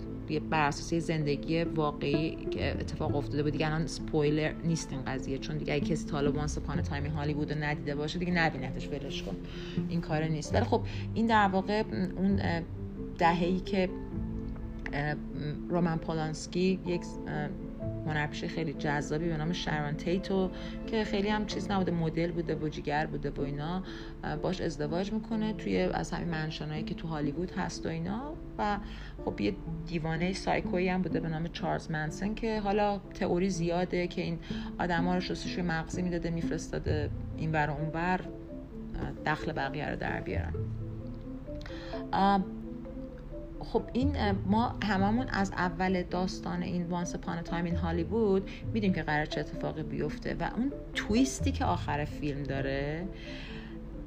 [0.49, 3.51] بر اساس زندگی واقعی که اتفاق افتاده بود.
[3.51, 5.37] دیگه الان سپویلر نیست این قضیه.
[5.37, 9.35] چون دیگه کسی طالبان سپانه تایمی هالی بود ندیده باشه دیگه نبینتش ولش کن.
[9.89, 10.55] این کار نیست.
[10.55, 10.81] ولی خب
[11.13, 11.83] این در واقع
[12.17, 12.41] اون
[13.17, 13.89] دههی که
[15.69, 17.01] رومن پولانسکی یک
[18.07, 20.51] هنرپیشه خیلی جذابی به نام شران تیتو
[20.87, 23.83] که خیلی هم چیز نبوده مدل بوده و جیگر بوده و اینا.
[24.41, 28.33] باش ازدواج می‌کنه توی از همین منشانهایی که تو هالیوود هست و اینا.
[28.57, 28.77] و
[29.25, 29.55] خب یه
[29.87, 34.39] دیوانه سایکویی هم بوده به نام چارلز منسن که حالا تئوری زیاده که این
[34.79, 38.19] آدم ها رو شستشوی مغزی می‌داده میفرستاده این بر اون بر
[39.25, 40.53] دخل بقیه رو در بیارن.
[43.59, 49.03] خب این ما هممون از اول داستان این وانس پان تایم این هالیوود میدیم که
[49.03, 53.07] قرار چه اتفاقی بیفته و اون تویستی که آخر فیلم داره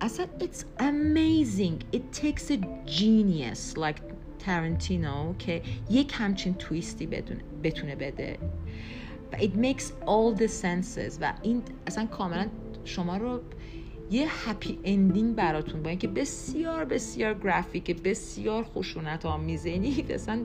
[0.01, 1.97] اصلا it's amazing.
[1.97, 4.01] It takes a genius like
[4.47, 7.07] Tarantino که یک همچین تویستی
[7.63, 8.39] بتونه بده.
[9.33, 12.47] و it makes all the senses و این اصلا کاملا
[12.85, 13.41] شما رو
[14.11, 20.41] یه هپی اندینگ براتون با اینکه بسیار بسیار گرافیک بسیار خشونت آمیزه یعنی اصلا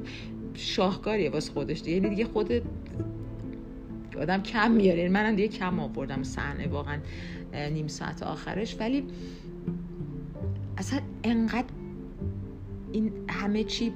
[0.53, 2.53] شاهکاریه واسه خودش یعنی دیگه خود
[4.19, 4.97] آدم کم میاره.
[4.99, 6.99] یعنی منم دیگه کم آوردم صحنه واقعا
[7.53, 8.75] نیم ساعت آخرش.
[8.79, 9.07] ولی
[10.77, 11.67] اصلا انقدر
[12.91, 13.93] این همه چی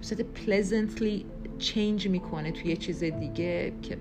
[0.00, 1.26] صورت پلزنتلی
[1.58, 3.98] چینج می‌کنه توی یه چیز دیگه که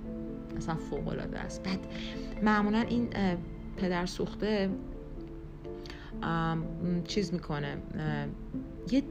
[0.58, 1.64] اصلا فوق العاده است.
[1.64, 1.80] بعد
[2.44, 3.08] معمولا این
[3.78, 4.70] پدر سوخته
[7.08, 7.78] چیز می‌کنه
[8.92, 9.04] یه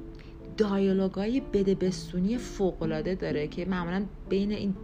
[0.57, 4.75] دایالوگای بده بستونی فوقلاده داره که معمولا بین این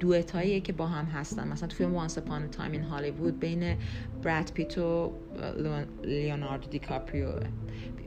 [0.00, 1.48] duet که با هم هستن.
[1.48, 3.76] مثلا تو فیلم Upon a Time in Hollywood بین
[4.22, 5.12] براد پیت و
[6.04, 7.28] لیوناردو دیکاپریو.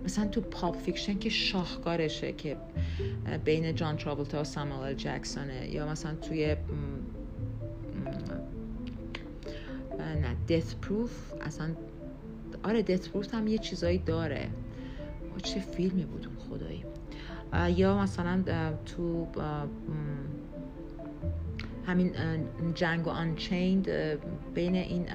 [0.06, 2.58] مثلا تو Pulp Fiction که شاهکارشه که
[3.46, 5.70] بین جان ترابلتا و ساموئل جکسونه.
[5.70, 6.56] یا مثلا توی
[10.00, 11.76] نه Death Proof اصلا
[12.64, 14.50] آره Proof هم یه چیزایی داره.
[15.44, 16.86] چه فیلمی بود اون خدایی
[17.76, 18.44] یا مثلا
[18.86, 19.28] تو
[21.86, 22.14] همین
[22.76, 23.90] Django Unchained
[24.54, 25.06] بین این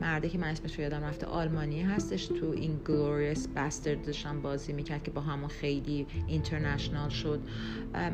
[0.00, 2.26] مرده که من اسمش یادم رفته آلمانی هستش.
[2.26, 7.40] تو Inglourious Basterds ش هم بازی می‌کرد که با همون خیلی international شد.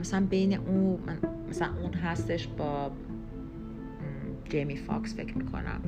[0.01, 0.99] مثلا بین اون
[1.49, 2.91] مثلا اون هستش با
[4.51, 5.83] جیمی فاکس فکر می‌کنم.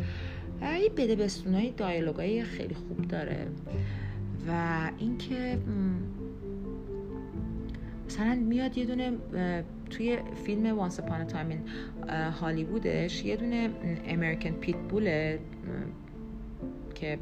[0.65, 3.47] یه بده بستونای dialogue ای خیلی خوب داره.
[4.49, 5.59] و اینکه
[8.07, 9.12] مثلا میاد یه دونه
[9.91, 12.11] توی فیلم a Time in
[12.41, 13.71] هالیوودش یه دونه
[14.07, 15.39] امریکن پیت بوله
[16.95, 17.19] که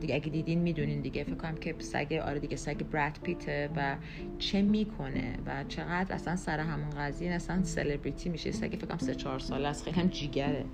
[0.00, 1.24] دیگه اگه دیدین می‌دونین دیگه.
[1.24, 3.96] فکر کنم که سگ آره دیگه سگ براد پیته و
[4.38, 8.52] چه می‌کنه و چقدر اصلا سر همون قضیه اصلا سلبریتی میشه.
[8.52, 9.84] سگ فکر کنم سه چهار ساله است.
[9.84, 10.64] خیلی هم جیگره.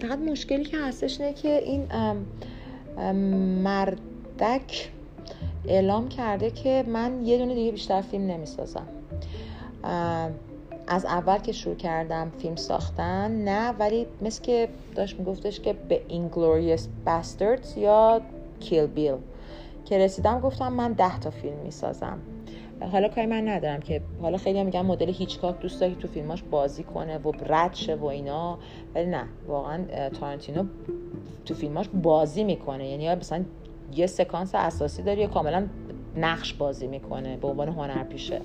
[0.00, 1.86] فقط مشکلی که هستش اینه که این
[3.62, 4.90] مردک
[5.68, 8.86] اعلام کرده که من یه دونه دیگه بیشتر فیلم نمی‌سازم.
[10.86, 16.00] از اول که شروع کردم فیلم ساختن نه ولی مثل که داشت میگفتش که به
[16.08, 18.20] Inglorious Bastards یا
[18.60, 19.14] کیل بیل
[19.84, 22.18] که رسیدم گفتم من ده تا فیلم می‌سازم.
[22.92, 26.82] حالا کاری من ندارم که حالا خیلی میگن مدل هیچکاک دوست داره تو فیلماش بازی
[26.82, 28.58] کنه و رد شه و اینا
[28.94, 30.64] ولی نه واقعا تارنتینو
[31.44, 32.88] تو فیلماش بازی می‌کنه.
[32.88, 33.44] یعنی مثلا
[33.94, 35.66] یه سکانس اساسی داره یا کاملا
[36.16, 38.40] نقش بازی می‌کنه به عنوان هنرپیشه.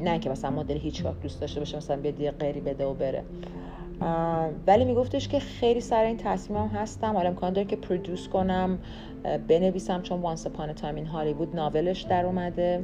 [0.00, 3.24] نه که مثلا مدل هیچکاک دوست داشته باشه مثلا بیاد قری بده و بره.
[4.66, 7.14] ولی میگفتش که خیلی سر این تصمیمم هستم.
[7.14, 8.78] حالا امکان داره که produce کنم
[9.48, 12.82] بنویسم چون Once Upon a Time in Hollywood novel ش در اومده.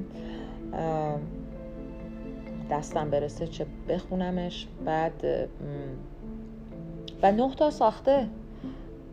[2.71, 4.67] دستم برسه چه بخونمش.
[4.85, 5.25] بعد
[7.23, 8.27] و نه تا ساخته.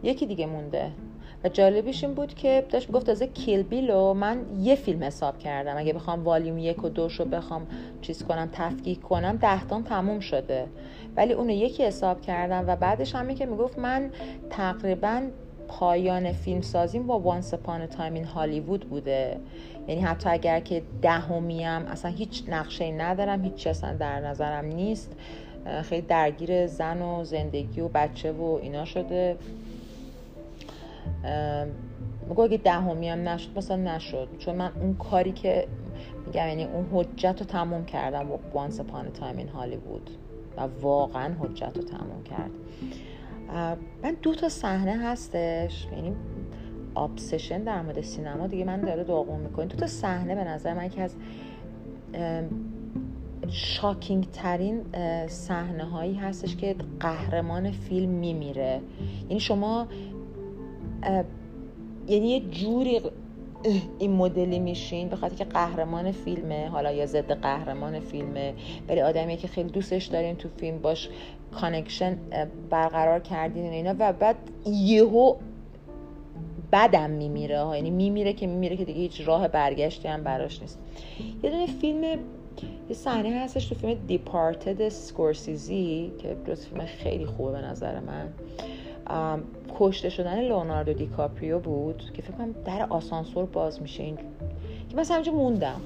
[0.04, 0.92] یکی دیگه مونده.
[1.44, 5.78] و جالبیش این بود که داشت گفت از کیل بیلو من یه فیلم حساب کردم.
[5.78, 7.68] اگه بخوام والیوم یک و دوش رو بخوام
[8.02, 10.68] چیز کنم تفکیک کنم دهتان تموم شده.
[11.18, 14.12] ولی اونو یکی حساب کردم و بعدش همی که می‌گفت من
[14.50, 15.22] تقریبا
[15.68, 19.38] پایان فیلم سازیم با وانس پان تایم این هالیوود بوده.
[19.88, 25.12] یعنی حتی اگر که دهمیم اصلا هیچ نقشه ندارم هیچ اصلا در نظرم نیست.
[25.84, 29.38] خیلی درگیر زن و زندگی و بچه و اینا شده.
[32.30, 34.28] میگو اگه دهمی هم نشد مثلا نشد.
[34.40, 35.68] چون من اون کاری که
[36.26, 40.27] میگم یعنی اون حجت رو تموم کردم با Upon a Time in Hollywood.
[40.58, 42.52] و واقعا حجت رو تموم کرد.
[44.04, 46.16] من دو تا صحنه هستش یعنی
[46.96, 48.48] obsession در مورد سینما.
[48.48, 49.66] دیگه من داره داغون می‌کنه.
[49.66, 51.16] دو تا صحنه به نظر من که از
[53.50, 54.82] shocking ترین
[55.28, 58.82] صحنه هایی هستش که قهرمان فیلم میمیره.
[59.30, 59.88] یعنی شما
[62.08, 63.02] یعنی یه جوری
[64.00, 66.70] این مدلی میشین به خاطر که قهرمان فیلمه.
[66.70, 68.54] حالا یا ضد قهرمان فیلمه.
[68.90, 71.10] ولی آدمی که خیلی دوستش دارین تو فیلم باش
[71.52, 72.18] connection
[72.70, 73.96] برقرار کردین اینا.
[74.00, 75.36] و بعد یهو
[76.72, 80.80] بدم میمیره یعنی میمیره که میمیره که دیگه هیچ راه برگشتی هم براش نیست.
[81.44, 82.04] یه دونه فیلم
[82.90, 88.30] یه صحنه هستش تو فیلم دیپارتد سکورسیزی که جز فیلم خیلی خوبه به نظر من.
[89.80, 94.18] کشته شدن لئوناردو دیکاپریو بود که فکر کنم در آسانسور باز میشه این
[94.90, 95.82] که مثلا همینجا موندم.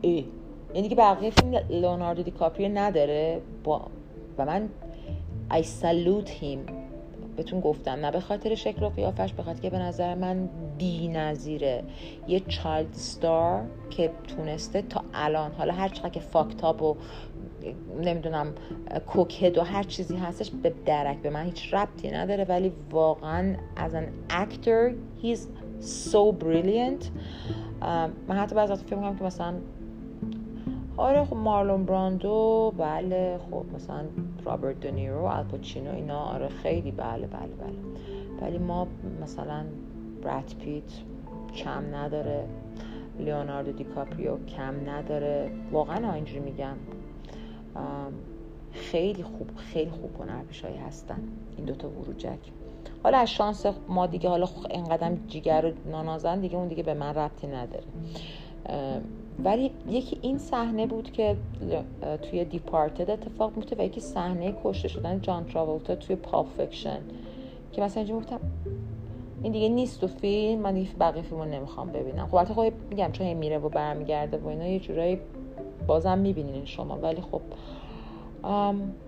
[0.00, 0.24] ای.
[0.74, 3.40] یعنی که بقیه فیلم لئوناردو دیکاپریو نداره.
[3.64, 3.82] با
[4.38, 4.68] و من
[5.50, 6.72] I salute him.
[7.36, 7.90] بهتون گفتم.
[7.90, 11.84] نه به خاطر شکل و قیافش به خاطر که به نظر من بی نظیره
[12.28, 16.96] یه چایلد ستار که تونسته تا الان حالا هر چقدر که فاکتاب و
[18.02, 18.46] نمی‌دونم
[19.06, 23.94] کوکد و هر چیزی هستش به درک به من هیچ ربطی نداره ولی واقعا از
[23.94, 24.92] ان اکتر
[25.22, 25.38] he's
[26.10, 27.04] so brilliant.
[28.28, 29.54] من حتی بعضی فکر می‌کنم که مثلا
[30.96, 34.04] آره خب مارلون براندو بله خب مثلا
[34.44, 37.78] رابرت دنیرو الپاچینو اینا آره خیلی بله بله بله.
[38.40, 38.86] ولی ما
[39.22, 39.64] مثلا
[40.22, 40.92] براد پیت
[41.54, 42.44] کم نداره
[43.18, 45.50] لیوناردو دیکاپریو کم نداره.
[45.72, 46.76] واقعا اینجوری میگم
[48.72, 51.18] خیلی خوب خیلی خوب هنرپیشایی هستن.
[51.56, 52.38] این دوتا وروجک
[53.02, 57.14] حالا از شانس ما دیگه حالا اینقدر جیگر و نانازن دیگه اون دیگه به من
[57.14, 57.84] ربطی نداره.
[59.44, 61.36] ولی یکی این صحنه بود که
[62.22, 66.98] توی Departed اتفاق میفته و یکی صحنه کشته شدن جان تراولتا توی Pulp Fiction
[67.72, 68.40] که مثلا اینجا گفتم
[69.42, 72.26] این دیگه نیست تو فیلم من دیگه بقیه فیلم رو نمی‌خوام ببینم.
[72.26, 75.18] خب خب میگم چون میره و برمیگرده و اینا یه جورایی
[75.86, 77.40] بازم می‌بینین شما ولی خب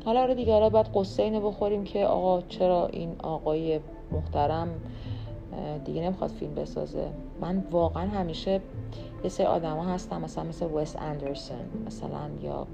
[0.05, 3.81] حالا آره دیگه حالا باید غصه اینو بخوریم که آقا چرا این آقای
[4.13, 4.69] محترم
[5.85, 7.11] دیگه نمی‌خواد فیلم بسازه.
[7.41, 8.61] من واقعا همیشه
[9.25, 11.57] یه سری ها هستن مثلا مثل ویس اندرسون
[11.87, 12.67] مثلا یا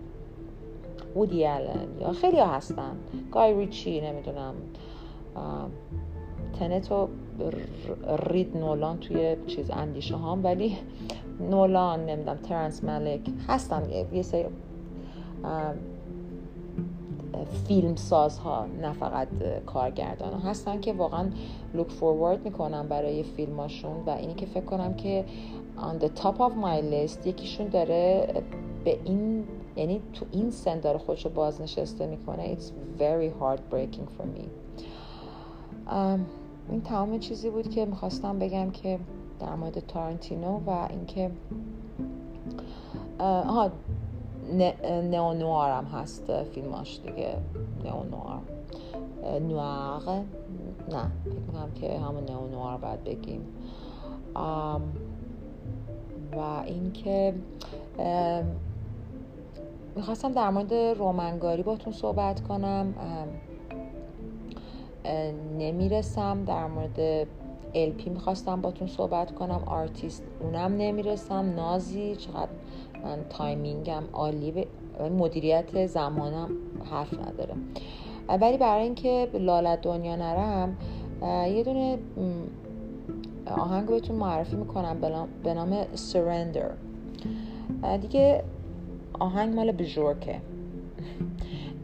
[1.17, 2.97] وودی آلن یا خیلی ها هستن.
[3.33, 4.55] گای ریچی نمی‌دونم.
[6.59, 7.09] تنتو
[8.27, 10.77] رید نولان توی چیز اندیشه هام ولی
[11.41, 13.83] نولان نمی‌دونم ترنس ملک هستن
[14.13, 14.45] یه سری
[17.69, 17.95] فیلم
[18.45, 19.29] ها نه فقط
[19.67, 21.31] کارگردان ها هستن که واقعا
[21.75, 25.25] لوک فوروارد می‌کنن برای فیلماشون و اینی که فکر کنم که
[25.79, 28.29] on the top of my list یکیشون داره
[28.85, 29.45] به این
[29.77, 34.45] یعنی تو این سن داره خودشو بازنشسته می‌کنه it's very heartbreaking for me.
[35.89, 36.21] Um,
[36.71, 38.99] این تمام چیزی بود که می‌خواستم بگم که
[39.41, 41.31] در مورد تارنتینو و اینکه
[43.19, 43.71] آها
[45.11, 47.37] نئونوار هم هست فیلماش دیگه.
[47.85, 48.41] نئونوار
[49.49, 50.03] نوار.
[50.89, 53.47] نه فکر می‌کنم که همون نئونوار باید بگیم.
[56.37, 57.35] و اینکه
[59.97, 62.95] می‌خواستم در مورد رومن گاری باتون صحبت کنم.
[65.59, 67.27] نمی‌رسم در مورد
[67.75, 69.63] LP می‌خواستم باتون صحبت کنم.
[69.67, 71.53] آرتیست اونم نمی‌رسم.
[71.57, 72.51] نازی چقدر
[73.05, 74.51] من timing م عالی.
[74.51, 74.67] به
[75.19, 76.51] مدیریت زمانم
[76.91, 77.55] حرف نداره.
[78.29, 80.77] ولی برای اینکه لال از دنیا نرم
[81.57, 81.99] یه دونه
[83.47, 85.01] آهنگ بهتون معرفی می‌کنم.
[85.45, 86.71] به نام Surrender
[88.01, 88.45] دیگه
[89.21, 90.41] آهنگ مال بجورکه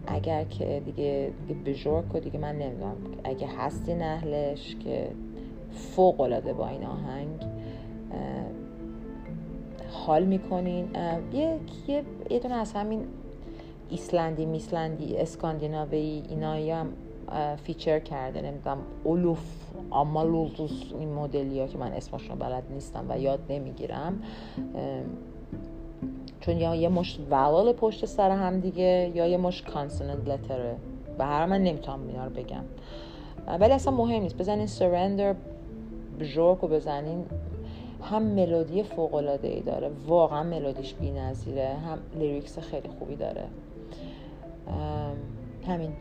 [0.07, 1.32] اگر که دیگه
[1.64, 2.97] بجورک و دیگه من نمی‌دونم.
[3.24, 5.11] اگه هستی نهلش که
[5.72, 7.46] فوق العاده با این آهنگ
[9.90, 10.88] حال می‌کنین.
[11.32, 11.58] یه
[11.88, 13.04] یه یه دونه از همین
[13.90, 16.92] ایسلندی میسلندی اسکاندیناوی اینایی هم
[17.57, 18.42] feature کرده.
[18.42, 19.42] نمی‌دونم اولوف
[19.90, 24.22] آمالولوس این مدلی ها که من اسمشون بلد نیستم و یاد نمی‌گیرم.
[26.40, 30.76] چون یا یه مشت vowel پشت سر هم دیگه یا یه مشت consonant letter ه
[31.18, 32.64] و هر من نمی‌تونم اینا رو بگم.
[33.60, 34.36] ولی اصلا مهم نیست.
[34.36, 35.34] بزنین Surrender
[36.20, 37.24] بجورک رو بزنین
[38.02, 43.44] هم ملودی فوق العاده ای داره واقعا ملودیش بی‌نظیره هم lyrics خیلی خوبی داره.
[45.68, 45.92] همین.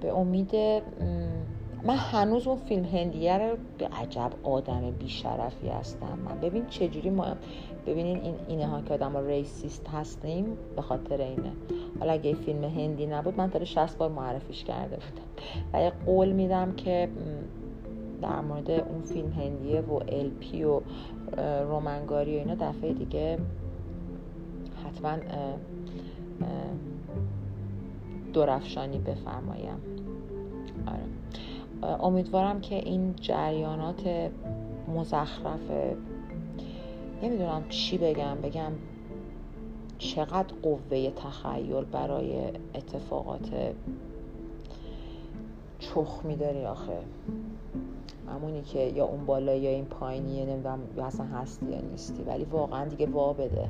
[0.00, 0.54] به امید
[1.84, 6.18] من هنوز اون فیلم هندیه رو به عجب آدم بیشرفی هستم.
[6.24, 7.26] من ببین چجوری ما
[7.86, 11.52] ببینین این اینه ها که آدم racist هستیم به خاطر اینه.
[12.00, 15.26] حالا اگه فیلم هندی نبود من تا 60 بار معرفیش کرده بودم.
[15.72, 17.08] و قول میدم که
[18.22, 20.80] در مورد اون فیلم هندیه و الپی و
[21.68, 23.38] رومنگاری و اینا دفعه دیگه
[24.86, 25.16] حتما
[28.32, 29.80] درفشانی بفرمایم
[30.86, 32.02] آره.
[32.02, 34.30] امیدوارم که این جریانات
[34.96, 35.70] مزخرف
[37.22, 38.72] نمی‌دونم چی بگم بگم
[39.98, 43.50] چقدر قوه تخیل برای اتفاقات
[45.78, 46.98] چخ میداری آخه
[48.28, 52.22] همونی که یا اون بالا یا این پایینیه نمی‌دونم اصلا هستی یا نیستی.
[52.22, 53.68] ولی واقعا دیگه وا بده.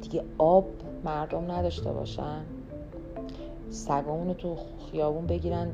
[0.00, 0.66] دیگه آب
[1.04, 2.42] مردم نداشته باشن.
[3.70, 4.56] سگامون تو
[4.90, 5.70] خیابون بگیرن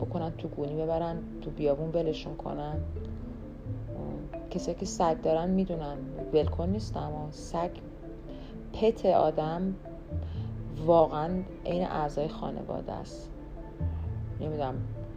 [0.00, 2.76] بکنن تو گونی ببرن تو بیابون بلشون کنن.
[4.50, 5.96] کسی که سگ دارن می‌دونن.
[6.32, 7.70] ولکن نیست اما سگ
[8.72, 9.74] پت آدم
[10.86, 11.30] واقعا
[11.66, 13.30] عین اعضای خانواده است.
[14.40, 14.74] نمی‌دونم.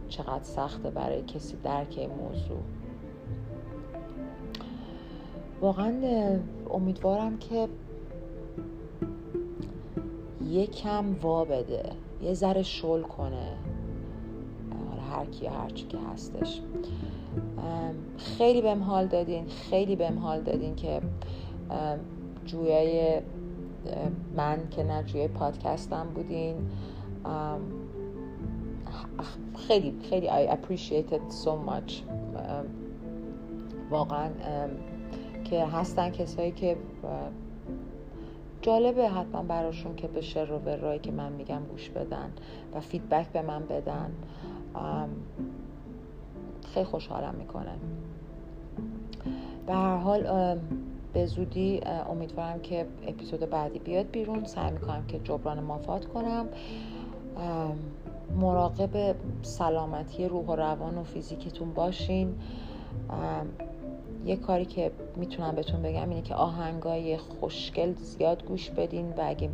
[0.08, 2.60] چقدر سخته برای کسی درک این موضوع.
[5.60, 5.92] واقعا
[6.70, 7.68] امیدوارم که
[10.46, 11.82] یکم وا بده.
[12.22, 13.56] یه ذره شل کنه.
[15.10, 16.60] هر کی هر چی که هستش.
[18.16, 19.46] خیلی بهم حال دادین.
[19.46, 21.00] خیلی بهم حال دادین که
[22.44, 23.20] جویای
[24.36, 26.56] من که نه جویای پادکستم بودین.
[29.68, 32.02] خیلی خیلی I appreciate it so much.
[33.90, 34.28] واقعا
[35.44, 36.76] که هستن کسایی که
[38.62, 42.32] جالبه حتما براشون که به شر و ورایی که من میگم گوش بدن
[42.74, 44.10] و فیدبک به من بدن.
[46.74, 47.72] خیلی خوشحالم می‌کنه.
[49.66, 50.58] به هر حال
[51.12, 54.44] به زودی امیدوارم که اپیزود بعدی بیاد بیرون.
[54.44, 56.46] سعی می‌کنم که جبران مافات کنم.
[58.36, 62.34] مراقب سلامتی روح و روان و فیزیکتون باشین.
[64.26, 69.50] یه کاری که می‌تونم بهتون بگم اینه که آهنگای خوشگل زیاد گوش بدین و اگه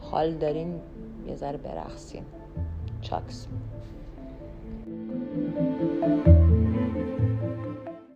[0.00, 0.80] حال دارین
[1.28, 2.22] یه ذره برقصین.
[3.00, 3.48] چاکس.